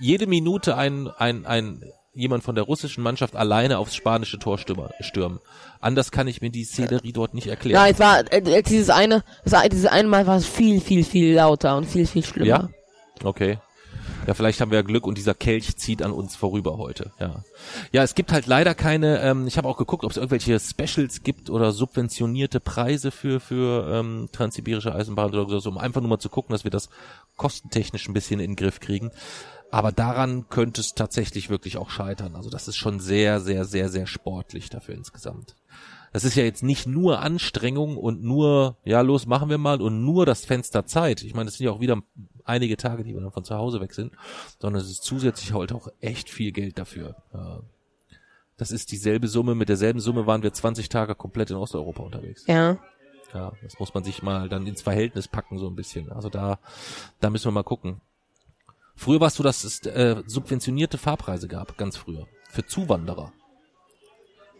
[0.00, 5.38] jede Minute ein, ein, ein jemand von der russischen Mannschaft alleine aufs spanische Tor stürmen.
[5.80, 7.84] Anders kann ich mir die Szenerie dort nicht erklären.
[7.84, 10.80] Ja, es war äh, äh, dieses eine, das, war- dieses eine Mal war es viel,
[10.80, 12.46] viel, viel lauter und viel, viel schlimmer.
[12.46, 12.68] Ja?
[13.22, 13.58] Okay.
[14.26, 17.10] Ja, vielleicht haben wir ja Glück und dieser Kelch zieht an uns vorüber heute.
[17.18, 17.42] Ja,
[17.90, 21.22] ja es gibt halt leider keine, ähm, ich habe auch geguckt, ob es irgendwelche Specials
[21.22, 26.18] gibt oder subventionierte Preise für, für ähm, transsibirische Eisenbahn oder so, um einfach nur mal
[26.18, 26.90] zu gucken, dass wir das
[27.36, 29.10] kostentechnisch ein bisschen in den Griff kriegen.
[29.70, 32.34] Aber daran könnte es tatsächlich wirklich auch scheitern.
[32.34, 35.54] Also das ist schon sehr, sehr, sehr, sehr sportlich dafür insgesamt.
[36.12, 40.04] Das ist ja jetzt nicht nur Anstrengung und nur, ja, los, machen wir mal und
[40.04, 41.22] nur das Fenster Zeit.
[41.22, 42.02] Ich meine, das sind ja auch wieder
[42.44, 44.12] einige Tage, die wir dann von zu Hause weg sind,
[44.58, 47.14] sondern es ist zusätzlich halt auch echt viel Geld dafür.
[48.56, 52.44] Das ist dieselbe Summe, mit derselben Summe waren wir 20 Tage komplett in Osteuropa unterwegs.
[52.48, 52.78] Ja.
[53.32, 56.10] Ja, das muss man sich mal dann ins Verhältnis packen, so ein bisschen.
[56.10, 56.58] Also da,
[57.20, 58.00] da müssen wir mal gucken.
[59.00, 62.26] Früher war es so, dass es äh, subventionierte Fahrpreise gab, ganz früher.
[62.50, 63.32] Für Zuwanderer.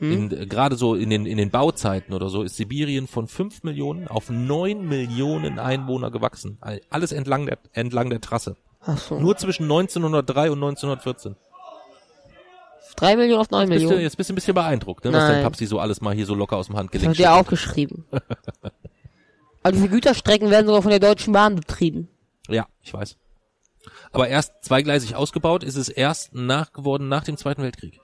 [0.00, 3.64] In, äh, Gerade so in den, in den Bauzeiten oder so ist Sibirien von 5
[3.64, 6.56] Millionen auf 9 Millionen Einwohner gewachsen.
[6.62, 8.56] All- Alles entlang der, entlang der Trasse.
[8.80, 9.20] Ach so.
[9.20, 11.36] Nur zwischen 1903 und 1914.
[12.96, 14.02] Drei Millionen auf neun Bist du, Millionen.
[14.04, 16.34] jetzt bist du ein bisschen beeindruckt, ne, was dein Papsi so alles mal hier so
[16.34, 17.38] locker aus dem Das Handgelenk hat er schüttelt.
[17.40, 18.04] aufgeschrieben.
[19.62, 22.08] Aber diese Güterstrecken werden sogar von der Deutschen Bahn betrieben.
[22.48, 23.18] Ja, ich weiß.
[24.12, 28.00] Aber erst zweigleisig ausgebaut ist es erst nach geworden nach dem Zweiten Weltkrieg.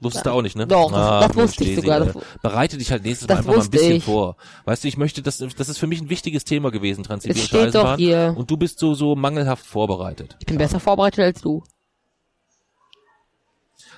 [0.00, 0.66] Wusstest du auch nicht, ne?
[0.66, 3.70] Doch, das- das wusste ich sogar, das- Bereite dich halt nächstes Mal einfach mal ein
[3.70, 4.04] bisschen ich.
[4.04, 4.36] vor.
[4.64, 7.74] Weißt du, ich möchte, das, das ist für mich ein wichtiges Thema gewesen, transsibirische steht
[7.74, 7.98] doch Eisenbahn.
[7.98, 8.34] hier.
[8.36, 10.36] Und du bist so, so mangelhaft vorbereitet.
[10.40, 11.62] Ich bin besser vorbereitet als du.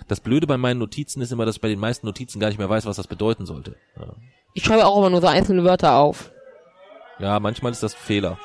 [0.08, 2.58] Das Blöde bei meinen Notizen ist immer, dass ich bei den meisten Notizen gar nicht
[2.58, 3.76] mehr weiß, was das bedeuten sollte.
[3.98, 4.14] Ja,
[4.54, 6.30] Ich schreibe auch immer nur so einzelne Wörter auf.
[7.18, 8.38] ja manchmal ist das Fehler.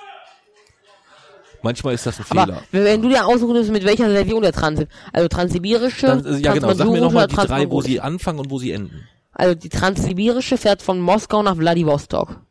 [1.64, 2.62] Manchmal ist das ein Aber Fehler.
[2.72, 6.54] wenn du dir aussuchen würdest, mit welcher Version der Trans, also transsibirische, Dann, äh, ja
[6.54, 9.08] genau, sag mir nochmal die drei, wo sie anfangen und wo sie enden.
[9.34, 12.42] Also die transsibirische fährt von Moskau nach Vladivostok.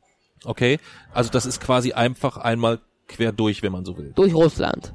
[0.45, 0.79] Okay?
[1.13, 4.13] Also das ist quasi einfach einmal quer durch, wenn man so will.
[4.15, 4.95] Durch Russland.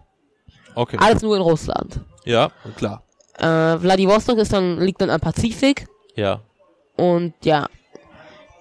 [0.73, 0.97] Okay.
[0.99, 2.01] Alles nur in Russland.
[2.25, 3.03] Ja, klar.
[3.37, 5.87] Äh, Vladivostok ist dann, liegt dann am Pazifik.
[6.15, 6.41] Ja.
[6.95, 7.67] Und ja.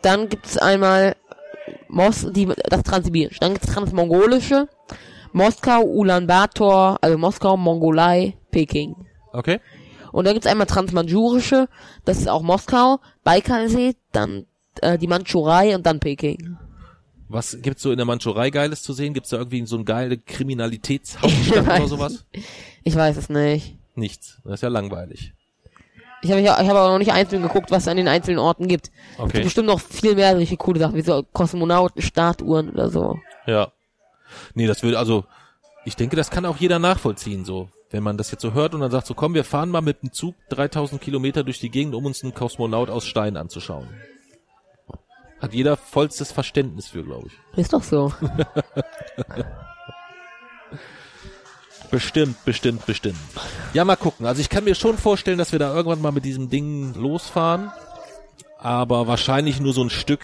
[0.02, 1.16] Dann gibt's einmal
[1.88, 3.40] Mos die, das Transsibirische.
[3.40, 4.68] Dann gibt's Transmongolische.
[5.34, 8.94] Moskau, Ulaanbaatar, also Moskau, Mongolei, Peking.
[9.32, 9.60] Okay.
[10.12, 11.68] Und dann gibt's einmal Transmanchurische,
[12.04, 14.46] das ist auch Moskau, Baikalsee, dann
[14.80, 16.56] äh, die Mandschurei und dann Peking.
[17.28, 19.12] Was gibt's so in der Mandschurei Geiles zu sehen?
[19.12, 22.24] Gibt's da irgendwie so eine geile Kriminalitätshauptstadt oder sowas?
[22.84, 23.76] Ich weiß es nicht.
[23.96, 24.40] Nichts.
[24.44, 25.32] Das ist ja langweilig.
[26.22, 28.38] Ich habe ja, ich habe aber noch nicht einzeln geguckt, was es an den einzelnen
[28.38, 28.92] Orten gibt.
[29.14, 29.32] Es Okay.
[29.32, 33.18] gibt bestimmt noch viel mehr solche coole Sachen, wie so Kosmonauten, Statuen oder so.
[33.46, 33.72] Ja.
[34.54, 35.24] Nee, das würde, also,
[35.84, 37.68] ich denke, das kann auch jeder nachvollziehen, so.
[37.90, 40.02] Wenn man das jetzt so hört und dann sagt so, komm, wir fahren mal mit
[40.02, 43.88] dem Zug 3000 Kilometer durch die Gegend, um uns einen Kosmonaut aus Stein anzuschauen.
[45.40, 47.58] Hat jeder vollstes Verständnis für, glaube ich.
[47.58, 48.12] Ist doch so.
[51.94, 53.18] Bestimmt, bestimmt, bestimmt.
[53.72, 54.26] Ja, mal gucken.
[54.26, 57.70] Also ich kann mir schon vorstellen, dass wir da irgendwann mal mit diesem Ding losfahren.
[58.58, 60.22] Aber wahrscheinlich nur so ein Stück,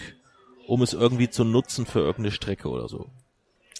[0.67, 3.07] um es irgendwie zu nutzen für irgendeine Strecke oder so.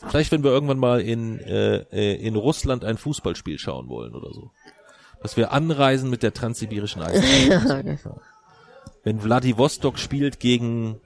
[0.08, 4.34] Vielleicht, wenn wir irgendwann mal in, äh, äh, in Russland ein Fußballspiel schauen wollen oder
[4.34, 4.52] so.
[5.22, 8.00] Dass wir anreisen mit der transsibirischen Eisenbahn.
[9.04, 11.00] wenn Vladivostok spielt gegen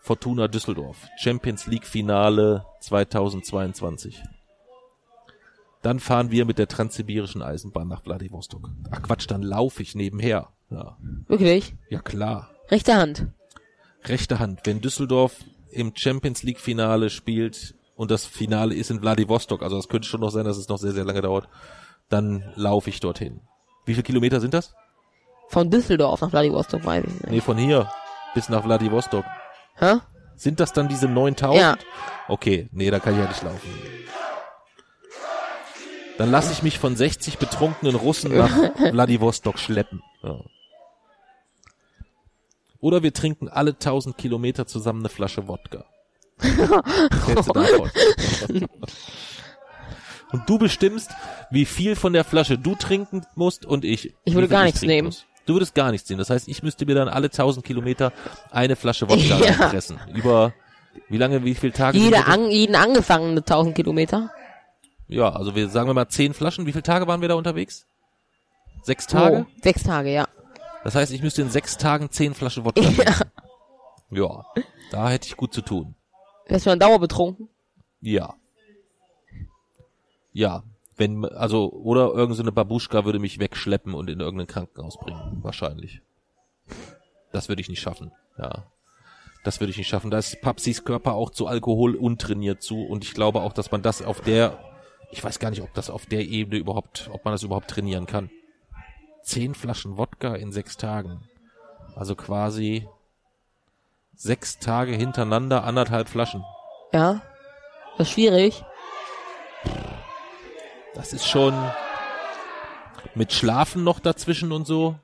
[0.00, 1.08] Fortuna Düsseldorf.
[1.18, 4.22] Champions League Finale 2022.
[5.82, 8.70] Dann fahren wir mit der transsibirischen Eisenbahn nach Vladivostok.
[8.90, 10.48] Ach Quatsch, dann laufe ich nebenher.
[10.70, 10.96] Ja,
[11.28, 11.74] Wirklich?
[11.90, 12.50] ja klar.
[12.70, 13.26] Rechte Hand.
[14.04, 14.60] Rechte Hand.
[14.64, 15.36] Wenn Düsseldorf
[15.70, 20.20] im Champions League Finale spielt und das Finale ist in Vladivostok, also das könnte schon
[20.20, 21.48] noch sein, dass es noch sehr, sehr lange dauert,
[22.08, 23.40] dann laufe ich dorthin.
[23.84, 24.74] Wie viele Kilometer sind das?
[25.48, 27.30] Von Düsseldorf nach Vladivostok, weiß ich nicht.
[27.30, 27.90] Nee, von hier
[28.34, 29.24] bis nach Vladivostok.
[29.76, 29.96] Hä?
[30.36, 31.60] Sind das dann diese 9000?
[31.60, 31.76] Ja.
[32.28, 33.70] Okay, nee, da kann ich ja nicht laufen.
[36.18, 38.50] Dann lasse ich mich von 60 betrunkenen Russen nach
[38.90, 40.02] Vladivostok schleppen.
[40.22, 40.40] Ja.
[42.80, 45.86] Oder wir trinken alle 1000 Kilometer zusammen eine Flasche Wodka.
[46.38, 47.90] Was hältst du davon?
[50.32, 51.10] Und du bestimmst,
[51.50, 54.14] wie viel von der Flasche du trinken musst und ich.
[54.24, 55.06] Ich würde gar nichts nehmen.
[55.06, 55.26] muss.
[55.46, 56.18] Du würdest gar nichts nehmen.
[56.18, 58.12] Das heißt, ich müsste mir dann alle 1000 Kilometer
[58.50, 59.52] eine Flasche Wodka Ja.
[59.52, 60.00] reinpressen.
[60.12, 60.52] Über
[61.08, 61.98] wie lange, wie viele Tage?
[61.98, 62.26] Jeder das?
[62.26, 64.30] an, jeden angefangene 1000 Kilometer.
[65.06, 66.66] Ja, also wir sagen wir mal zehn Flaschen.
[66.66, 67.86] Wie viele Tage waren wir da unterwegs?
[68.82, 69.46] Sechs Tage?
[69.48, 70.26] Oh, sechs Tage, ja.
[70.82, 73.04] Das heißt, ich müsste in sechs Tagen zehn Flaschen Wodka trinken.
[74.10, 74.44] Ja,
[74.90, 75.94] da hätte ich gut zu tun.
[76.46, 77.48] Wärst du dann dauerbetrunken?
[78.00, 78.34] Ja.
[80.32, 80.64] Ja,
[80.96, 85.38] wenn, also, oder irgendeine Babuschka würde mich wegschleppen und in irgendein Krankenhaus bringen.
[85.42, 86.02] Wahrscheinlich.
[87.32, 88.66] Das würde ich nicht schaffen, ja.
[89.42, 90.10] Das würde ich nicht schaffen.
[90.10, 93.82] Da ist Papsis Körper auch zu Alkohol untrainiert zu und ich glaube auch, dass man
[93.82, 94.58] das auf der
[95.10, 98.06] Ich weiß gar nicht, ob das auf der Ebene überhaupt, ob man das überhaupt trainieren
[98.06, 98.30] kann.
[99.22, 101.28] Zehn Flaschen Wodka in sechs Tagen.
[101.94, 102.88] Also quasi
[104.16, 106.44] sechs Tage hintereinander anderthalb Flaschen.
[106.92, 107.20] Ja.
[107.96, 108.64] Das ist schwierig.
[110.94, 111.54] Das ist schon
[113.14, 114.96] mit Schlafen noch dazwischen und so.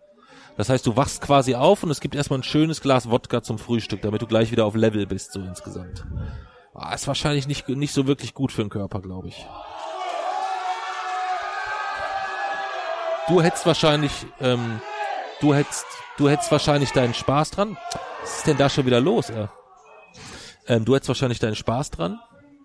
[0.56, 3.58] Das heißt, du wachst quasi auf und es gibt erstmal ein schönes Glas Wodka zum
[3.58, 6.04] Frühstück, damit du gleich wieder auf Level bist, so insgesamt.
[6.74, 9.46] Ah, ist wahrscheinlich nicht, nicht so wirklich gut für den Körper, glaube ich.
[13.28, 14.80] Du hättest wahrscheinlich, ähm,
[15.40, 15.86] du hättest,
[16.16, 17.76] du hättest wahrscheinlich deinen Spaß dran.
[18.20, 19.48] Was ist denn da schon wieder los, ey?
[20.66, 22.20] Ähm, du hättest wahrscheinlich deinen Spaß dran,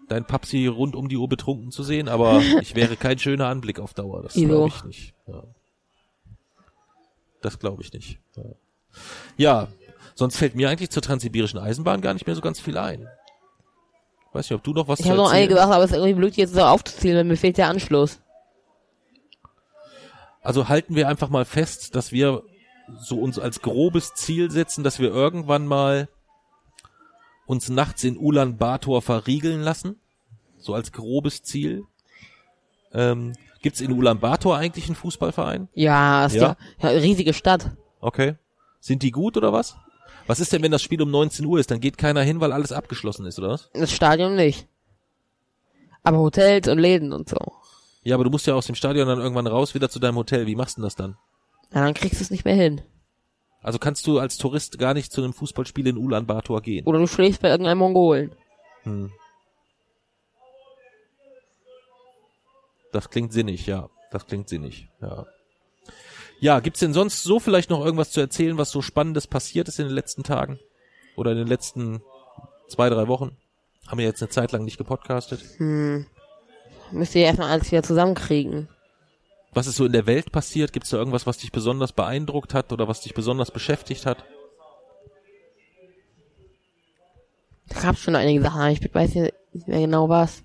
[0.10, 3.80] dein Papsi rund um die Uhr betrunken zu sehen, aber ich wäre kein schöner Anblick
[3.80, 4.24] auf Dauer.
[4.24, 5.14] Das glaube ich nicht.
[5.28, 5.44] Ja.
[7.42, 8.20] Das glaube ich nicht.
[8.36, 8.44] Ja.
[9.38, 9.68] ja,
[10.16, 13.08] sonst fällt mir eigentlich zur transsibirischen Eisenbahn gar nicht mehr so ganz viel ein.
[14.34, 16.14] Weiß nicht, ob du noch was Ich habe noch einige Sachen, aber es ist irgendwie
[16.14, 18.20] blöd, jetzt so aufzuzählen, weil mir fehlt der Anschluss.
[20.42, 22.44] Also halten wir einfach mal fest, dass wir
[23.00, 26.08] so uns als grobes Ziel setzen, dass wir irgendwann mal
[27.46, 30.00] uns nachts in Ulan Bator verriegeln lassen.
[30.58, 31.84] So als grobes Ziel.
[32.94, 35.70] Ähm, Gibt es in Ulan Bator eigentlich einen Fußballverein?
[35.74, 36.56] Ja, ist Ja?
[36.82, 36.90] ja.
[36.92, 37.72] ja riesige Stadt.
[38.00, 38.36] Okay.
[38.80, 39.76] Sind die gut oder was?
[40.28, 41.70] Was ist denn, wenn das Spiel um 19 Uhr ist?
[41.70, 43.70] Dann geht keiner hin, weil alles abgeschlossen ist, oder was?
[43.74, 44.68] Das Stadion nicht.
[46.04, 47.38] Aber Hotels und Läden und so.
[48.04, 50.46] Ja, aber du musst ja aus dem Stadion dann irgendwann raus, wieder zu deinem Hotel.
[50.46, 51.18] Wie machst du denn das dann?
[51.76, 52.82] Ja, dann kriegst du es nicht mehr hin.
[53.62, 56.86] Also kannst du als Tourist gar nicht zu einem Fußballspiel in Ulan Bator gehen.
[56.86, 58.32] Oder du schläfst bei irgendeinem Mongolen.
[58.84, 59.12] Hm.
[62.94, 63.90] Das klingt sinnig, ja.
[64.10, 65.26] Das klingt sinnig, ja.
[66.40, 69.80] Ja, gibt's denn sonst so vielleicht noch irgendwas zu erzählen, was so Spannendes passiert ist
[69.80, 70.60] in den letzten Tagen?
[71.18, 72.02] Oder in den letzten
[72.70, 73.36] zwei, drei Wochen?
[73.88, 75.44] Haben wir jetzt eine Zeit lang nicht gepodcastet.
[75.60, 78.70] Müsst ihr erstmal alles wieder zusammenkriegen.
[79.56, 80.74] Was ist so in der Welt passiert?
[80.74, 84.26] Gibt's da irgendwas, was dich besonders beeindruckt hat oder was dich besonders beschäftigt hat?
[87.70, 89.34] Da gab's schon einige Sachen, ich weiß nicht
[89.68, 90.44] mehr genau was.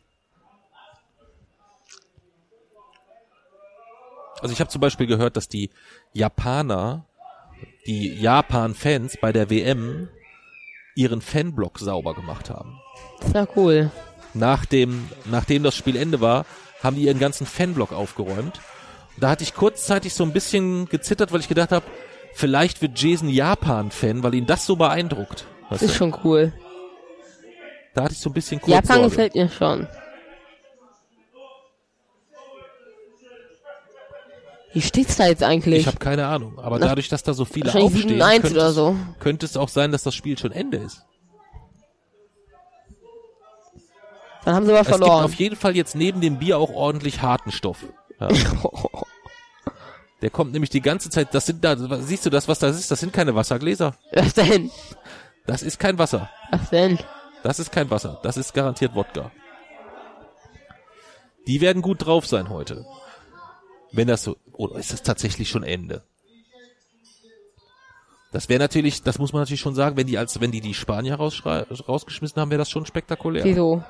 [4.40, 5.70] Also ich habe zum Beispiel gehört, dass die
[6.12, 7.04] Japaner,
[7.86, 10.08] die Japan-Fans bei der WM
[10.94, 12.80] ihren Fanblock sauber gemacht haben.
[13.20, 13.90] Das war cool.
[14.34, 16.46] Nach dem, nachdem das Spiel Ende war,
[16.80, 18.60] haben die ihren ganzen Fanblock aufgeräumt.
[19.18, 21.84] Da hatte ich kurzzeitig so ein bisschen gezittert, weil ich gedacht habe,
[22.34, 25.44] vielleicht wird Jason Japan-Fan, weil ihn das so beeindruckt.
[25.68, 25.98] Weißt Das ist du?
[25.98, 26.52] schon cool.
[27.94, 29.08] Da hatte ich so ein bisschen kurz Japan Sorge.
[29.10, 29.86] gefällt mir schon.
[34.72, 35.80] Wie steht's da jetzt eigentlich?
[35.80, 38.68] Ich habe keine Ahnung, aber Na, dadurch, dass da so viele aufstehen, 7-1 könnte, oder
[38.68, 38.96] es, so.
[39.18, 41.02] könnte es auch sein, dass das Spiel schon Ende ist.
[44.44, 45.24] Dann haben sie aber Es gibt verloren.
[45.24, 47.84] auf jeden Fall jetzt neben dem Bier auch ordentlich harten Stoff.
[48.20, 48.28] Ja.
[50.22, 52.90] Der kommt nämlich die ganze Zeit, das sind da, siehst du das, was das ist?
[52.90, 53.96] Das sind keine Wassergläser.
[54.12, 54.70] Was denn?
[55.46, 56.28] Das ist kein Wasser.
[56.50, 56.98] Was denn?
[57.42, 58.20] Das ist kein Wasser.
[58.22, 59.30] Das ist garantiert Wodka.
[61.46, 62.84] Die werden gut drauf sein heute.
[63.92, 66.02] Wenn das so, oder ist das tatsächlich schon Ende?
[68.30, 70.74] Das wäre natürlich, das muss man natürlich schon sagen, wenn die als, wenn die die
[70.74, 73.42] Spanier rausgeschmissen haben, wäre das schon spektakulär.
[73.42, 73.82] Wieso?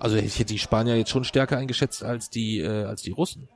[0.00, 3.48] Also ich hätte die Spanier jetzt schon stärker eingeschätzt als die, äh, als die Russen.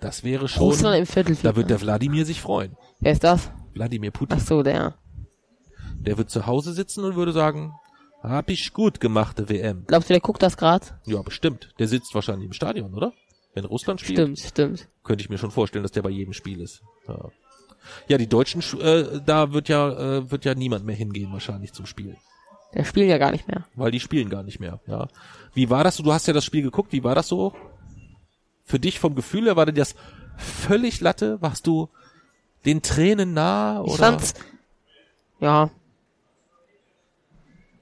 [0.00, 1.52] Das wäre schon, Russland im Viertelfinale.
[1.52, 2.76] da wird der Wladimir sich freuen.
[3.00, 3.50] Wer ist das?
[3.74, 4.36] Wladimir Putin.
[4.40, 4.94] Ach so, der.
[6.00, 7.72] Der wird zu Hause sitzen und würde sagen,
[8.22, 9.84] hab ich gut gemachte WM.
[9.86, 10.94] Glaubst du, der guckt das grad?
[11.06, 11.70] Ja, bestimmt.
[11.78, 13.12] Der sitzt wahrscheinlich im Stadion, oder?
[13.54, 14.88] Wenn Russland spielt, Stimmt, stimmt.
[15.02, 16.82] könnte ich mir schon vorstellen, dass der bei jedem Spiel ist.
[17.08, 17.30] Ja,
[18.08, 21.72] ja die Deutschen, sch- äh, da wird ja, äh, wird ja niemand mehr hingehen wahrscheinlich
[21.72, 22.16] zum Spiel.
[22.74, 23.64] Der spielt ja gar nicht mehr.
[23.74, 24.80] weil die spielen gar nicht mehr.
[24.86, 25.08] Ja.
[25.54, 25.96] Wie war das?
[25.96, 26.02] so?
[26.02, 26.92] Du hast ja das Spiel geguckt.
[26.92, 27.54] Wie war das so?
[28.64, 29.94] Für dich vom Gefühl her war dir das
[30.36, 31.40] völlig Latte?
[31.40, 31.88] Warst du
[32.64, 33.80] den Tränen nah?
[33.80, 33.90] Oder?
[33.92, 34.34] Ich fand's,
[35.40, 35.70] ja.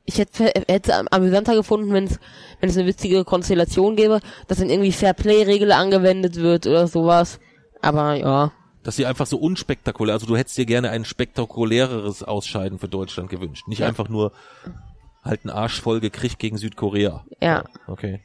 [0.06, 2.18] Ich hätte hätte es am- amüsanter gefunden, wenn es
[2.60, 7.40] wenn es eine witzige Konstellation gäbe, dass dann irgendwie Fair-Play-Regel angewendet wird oder sowas.
[7.80, 8.52] Aber ja,
[8.84, 13.30] Dass sie einfach so unspektakulär, also du hättest dir gerne ein spektakuläreres Ausscheiden für Deutschland
[13.30, 13.66] gewünscht.
[13.66, 13.88] Nicht Ja.
[13.88, 14.30] einfach nur
[15.24, 17.24] halt einen Arsch voll gekriegt gegen Südkorea.
[17.40, 17.64] ja.
[17.88, 18.20] Okay.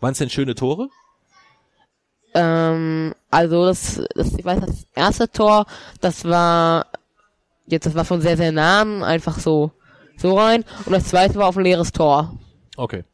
[0.00, 0.90] Waren es denn schöne Tore?
[2.34, 5.64] Ähm, also das, das, ich weiß, das erste Tor,
[6.02, 6.86] das war
[7.66, 9.72] jetzt, das war von sehr, sehr nah, einfach so,
[10.18, 10.64] so rein.
[10.84, 12.38] Und das zweite war auf ein leeres Tor.
[12.76, 13.04] Okay.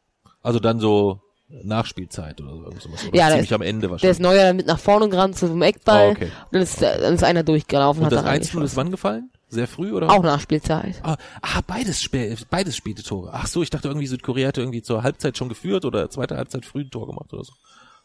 [0.41, 1.21] Also dann so
[1.61, 2.57] Nachspielzeit oder so.
[2.67, 2.71] Oder
[3.13, 4.17] Ja, der ziemlich ist- am Ende Der wahrscheinlich.
[4.17, 6.07] ist neuer mit nach vorne gerannt zu einem Eckball.
[6.07, 6.25] Ah, okay.
[6.25, 7.99] Und dann ist, dann ist einer durchgelaufen.
[8.01, 9.29] Und hat das da 1 ist wann gefallen?
[9.49, 10.09] Sehr früh oder?
[10.09, 10.95] Auch Nachspielzeit.
[11.03, 13.29] Ah, ah, beides, spä beides späte Tore.
[13.33, 16.65] Ach so, ich dachte irgendwie Südkorea hätte irgendwie zur Halbzeit schon geführt oder zweite Halbzeit
[16.65, 17.53] früh ein Tor gemacht oder so.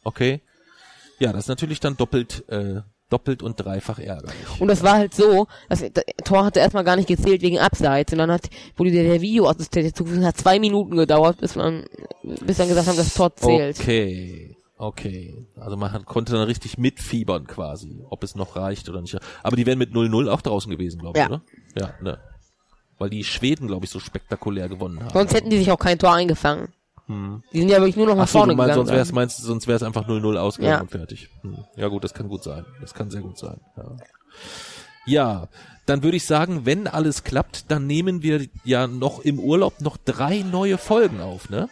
[0.05, 0.43] Okay.
[1.19, 4.35] Ja, das ist natürlich dann doppelt, äh, doppelt und dreifach ärgerlich.
[4.59, 5.85] Und das war halt so, das,
[6.25, 8.13] Tor hatte erstmal gar nicht gezählt wegen Abseits.
[8.13, 11.85] Und dann hat, wurde der, der Videoassistent zugewiesen, hat zwei Minuten gedauert, bis man,
[12.23, 13.81] bis dann gesagt haben, das Tor zählt.
[13.81, 14.55] Okay.
[14.77, 15.45] Okay.
[15.57, 19.19] Also man hat, konnte dann richtig mitfiebern quasi, ob es noch reicht oder nicht.
[19.43, 21.29] Aber die wären mit 0-0 auch draußen gewesen, glaube ich, Ja.
[21.29, 21.43] oder?
[21.77, 22.19] Ja, ne.
[22.97, 25.13] Weil die Schweden, glaube ich, so spektakulär gewonnen haben.
[25.13, 26.69] Sonst hätten die sich auch kein Tor eingefangen.
[27.09, 28.87] Die sind ja wirklich nur noch nach Ach so, vorne du meinst, gegangen.
[28.87, 30.81] sonst wär's, meinst, sonst wäre es einfach 0-0 ausgegangen Ja.
[30.83, 31.31] und fertig.
[31.43, 31.65] Hm.
[31.77, 32.67] Ja gut, das kann gut sein.
[32.83, 33.61] Das kann sehr gut sein.
[33.77, 33.97] Ja,
[35.07, 35.49] ja
[35.87, 39.97] dann würde ich sagen, wenn alles klappt, dann nehmen wir ja noch im Urlaub noch
[39.97, 41.71] drei neue Folgen auf, ne?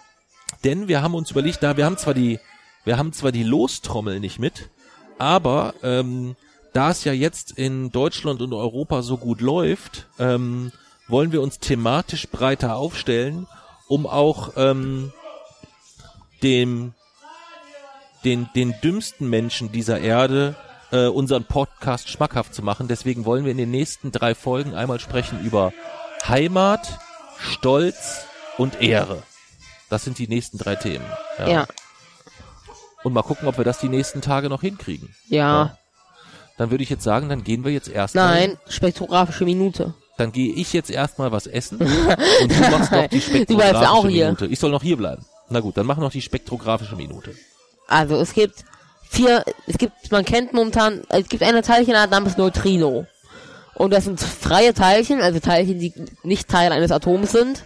[0.65, 2.39] Denn wir haben uns überlegt, da wir haben zwar die,
[2.85, 4.71] wir haben zwar die Lostrommel nicht mit,
[5.19, 6.35] aber ähm,
[6.73, 10.73] da es ja jetzt in Deutschland und Europa so gut läuft, ähm,
[11.09, 13.47] wollen wir uns thematisch breiter aufstellen,
[13.87, 15.13] um auch ähm,
[16.47, 16.95] dem
[18.25, 20.55] den den dümmsten Menschen dieser Erde
[20.93, 22.87] äh, unseren Podcast schmackhaft zu machen.
[22.87, 25.73] Deswegen wollen wir in den nächsten drei Folgen einmal sprechen über
[26.27, 26.99] Heimat,
[27.39, 28.27] Stolz
[28.59, 29.23] und Ehre.
[29.91, 31.05] Das sind die nächsten drei Themen.
[31.39, 31.67] ja.
[33.03, 35.15] Und mal gucken, ob wir das die nächsten Tage noch hinkriegen.
[35.29, 35.77] Ja.
[36.57, 38.35] Dann würde ich jetzt sagen, dann gehen wir jetzt erstmal.
[38.35, 39.95] Nein, spektrographische Minute.
[40.17, 41.79] Dann gehe ich jetzt erstmal was essen
[42.43, 44.25] und du machst noch die Du bleibst spektrographische auch hier.
[44.25, 44.47] Minute.
[44.47, 45.25] Ich soll noch hier bleiben.
[45.49, 47.35] Na gut, dann mach noch die spektrographische Minute.
[47.87, 48.65] Also es gibt
[49.09, 53.07] vier, es gibt, man kennt momentan, es gibt eine Teilchenart namens Neutrino.
[53.75, 55.93] Und das sind freie Teilchen, also Teilchen, die
[56.23, 57.65] nicht Teil eines Atoms sind.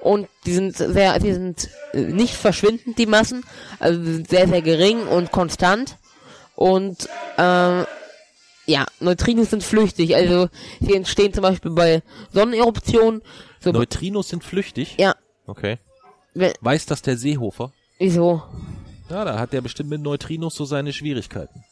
[0.00, 3.44] Und die sind sehr, die sind äh, nicht verschwindend, die Massen.
[3.80, 5.98] Also sehr, sehr gering und konstant.
[6.54, 7.84] Und ähm,
[8.64, 10.14] ja, Neutrinos sind flüchtig.
[10.14, 10.48] Also
[10.80, 12.02] sie entstehen zum Beispiel bei
[12.32, 13.20] Sonneneruptionen.
[13.58, 14.96] So, Neutrinos sind flüchtig.
[14.98, 15.14] ja,
[15.46, 15.78] Okay.
[16.34, 17.72] We- Weiß das der Seehofer?
[17.98, 18.42] wieso?
[19.08, 21.64] Ja, da hat der bestimmt mit Neutrinos so seine Schwierigkeiten.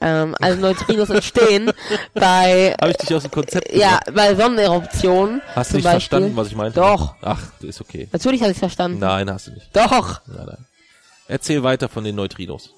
[0.00, 1.70] Ähm, also Neutrinos entstehen
[2.14, 4.14] bei Habe ich dich aus dem Konzept Ja, gebracht?
[4.14, 5.40] bei Sonneneruptionen.
[5.54, 6.00] Hast du nicht Beispiel.
[6.00, 6.80] verstanden, was ich meinte?
[6.80, 7.14] Doch.
[7.22, 8.08] Ach, ist okay.
[8.12, 8.98] Natürlich habe ich verstanden.
[8.98, 9.74] Nein, hast du nicht.
[9.74, 10.20] Doch.
[10.26, 10.66] Nein, nein.
[11.28, 12.70] Erzähl weiter von den Neutrinos.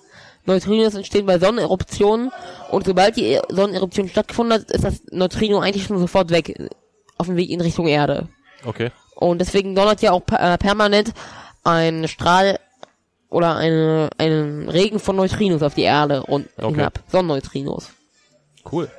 [0.44, 2.30] Neutrinos entstehen bei Sonneneruptionen
[2.70, 6.54] und sobald die Sonneneruption stattgefunden hat, ist das Neutrino eigentlich schon sofort weg.
[7.18, 8.28] Auf dem Weg in Richtung Erde.
[8.64, 8.90] Okay.
[9.14, 11.12] Und deswegen donnert ja auch äh, permanent
[11.64, 12.58] ein Strahl
[13.30, 16.74] oder eine, einen Regen von Neutrinos auf die Erde und Okay.
[16.74, 17.00] hinab.
[17.10, 17.90] Sonnenneutrinos.
[18.70, 18.90] Cool.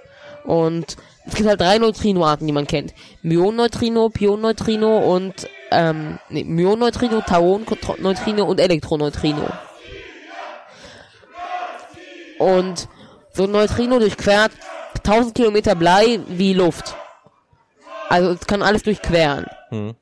[0.43, 2.93] Und es gibt halt drei Neutrinoarten, die man kennt.
[3.21, 9.45] Myonneutrino, Pionneutrino und ähm, nee, Myonneutrino, Tauonneutrino und Elektroneutrino.
[12.39, 12.87] Und
[13.33, 14.51] so ein Neutrino durchquert
[15.05, 16.95] 1000 Kilometer Blei wie Luft.
[18.09, 19.45] Also es kann alles durchqueren.
[19.69, 19.93] Hm.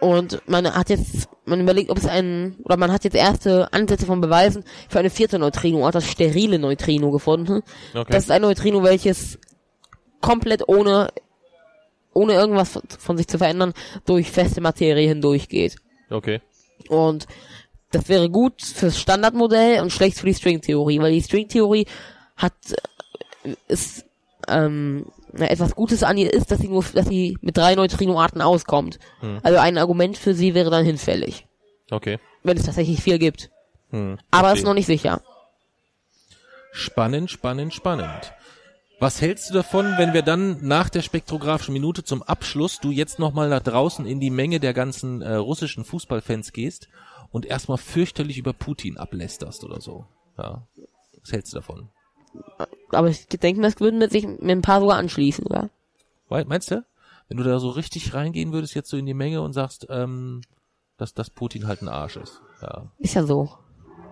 [0.00, 4.04] Und man hat jetzt, man überlegt, ob es einen, oder man hat jetzt erste Ansätze
[4.06, 7.62] von Beweisen für eine vierte Neutrinoart, das sterile Neutrino gefunden.
[7.94, 8.12] Okay.
[8.12, 9.38] Das ist ein Neutrino, welches
[10.20, 11.08] komplett ohne,
[12.12, 13.72] ohne irgendwas von- sich zu verändern,
[14.04, 15.76] durch feste Materie hindurchgeht.
[16.10, 16.40] Okay.
[16.88, 17.26] Und
[17.90, 21.86] das wäre gut fürs Standardmodell und schlecht für die Stringtheorie, weil die Stringtheorie
[22.36, 22.52] hat,
[23.44, 24.04] äh, ist,
[24.48, 25.06] ähm,
[25.36, 28.98] etwas Gutes an ihr ist, dass sie nur, dass sie mit drei Neutrinoarten auskommt.
[29.42, 31.46] Also ein Argument für sie wäre dann hinfällig.
[31.90, 32.18] Okay.
[32.42, 33.50] Wenn es tatsächlich vier gibt.
[33.90, 34.18] Hm.
[34.30, 34.58] Aber Okay.
[34.58, 35.20] ist noch nicht sicher.
[36.72, 38.32] Spannend, spannend, spannend.
[39.00, 43.18] Was hältst du davon, wenn wir dann nach der spektrographischen Minute zum Abschluss du jetzt
[43.18, 46.88] nochmal nach draußen in die Menge der ganzen äh, russischen Fußballfans gehst
[47.30, 50.06] und erstmal fürchterlich über Putin ablästerst oder so?
[50.38, 50.66] Ja.
[51.20, 51.90] Was hältst du davon?
[52.90, 55.70] Aber ich denke, das würden mit sich mit ein paar sogar anschließen, oder?
[56.28, 56.84] Meinst du?
[57.28, 60.42] Wenn du da so richtig reingehen würdest jetzt so in die Menge und sagst, ähm,
[60.96, 62.40] dass, dass Putin halt ein Arsch ist.
[62.60, 62.90] Ja.
[62.98, 63.50] Ist ja so.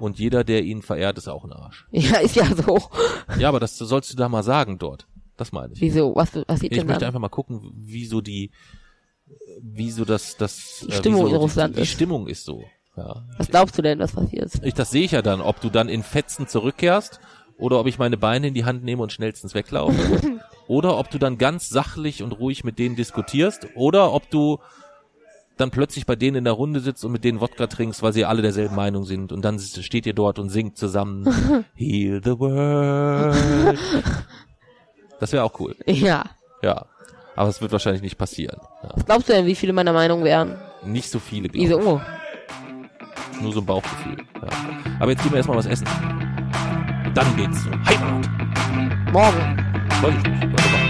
[0.01, 1.87] Und jeder, der ihn verehrt, ist auch ein Arsch.
[1.93, 2.81] Ja, ist ja so.
[3.39, 5.07] Ja, aber das sollst du da mal sagen dort.
[5.37, 5.81] Das meine ich.
[5.81, 6.14] Wieso?
[6.16, 7.09] Was, was sieht Ich denn möchte dann?
[7.09, 8.51] einfach mal gucken, wie so die,
[9.61, 11.91] wie so das, das, Die äh, Stimmung so in Russland die, die ist.
[11.91, 12.64] Stimmung ist so.
[12.97, 13.25] Ja.
[13.39, 14.53] Was glaubst du denn, was passiert?
[14.62, 17.20] Ich, das sehe ich ja dann, ob du dann in Fetzen zurückkehrst
[17.59, 20.41] oder ob ich meine Beine in die Hand nehme und schnellstens weglaufe.
[20.69, 24.59] oder ob du dann ganz sachlich und ruhig mit denen diskutierst oder ob du
[25.57, 28.25] dann plötzlich bei denen in der Runde sitzt und mit denen Wodka trinkst, weil sie
[28.25, 31.25] alle derselben Meinung sind und dann steht ihr dort und singt zusammen
[31.75, 33.79] Heal the world.
[35.21, 35.77] Das wäre auch cool.
[35.87, 36.25] Ja.
[36.63, 36.87] Ja.
[37.37, 38.59] Aber es wird wahrscheinlich nicht passieren.
[38.83, 38.91] Ja.
[38.95, 40.59] Was glaubst du denn, wie viele meiner Meinung wären?
[40.85, 41.71] Nicht so viele, glaube ich.
[41.71, 42.01] Wieso?
[43.41, 44.19] Nur so ein Bauchgefühl.
[44.35, 44.49] Ja.
[45.01, 45.87] Aber jetzt gehen wir erstmal was essen.
[47.15, 48.29] Dann geht's zur Heimat.
[49.13, 49.57] Morgen.
[50.01, 50.82] Freue ich mal.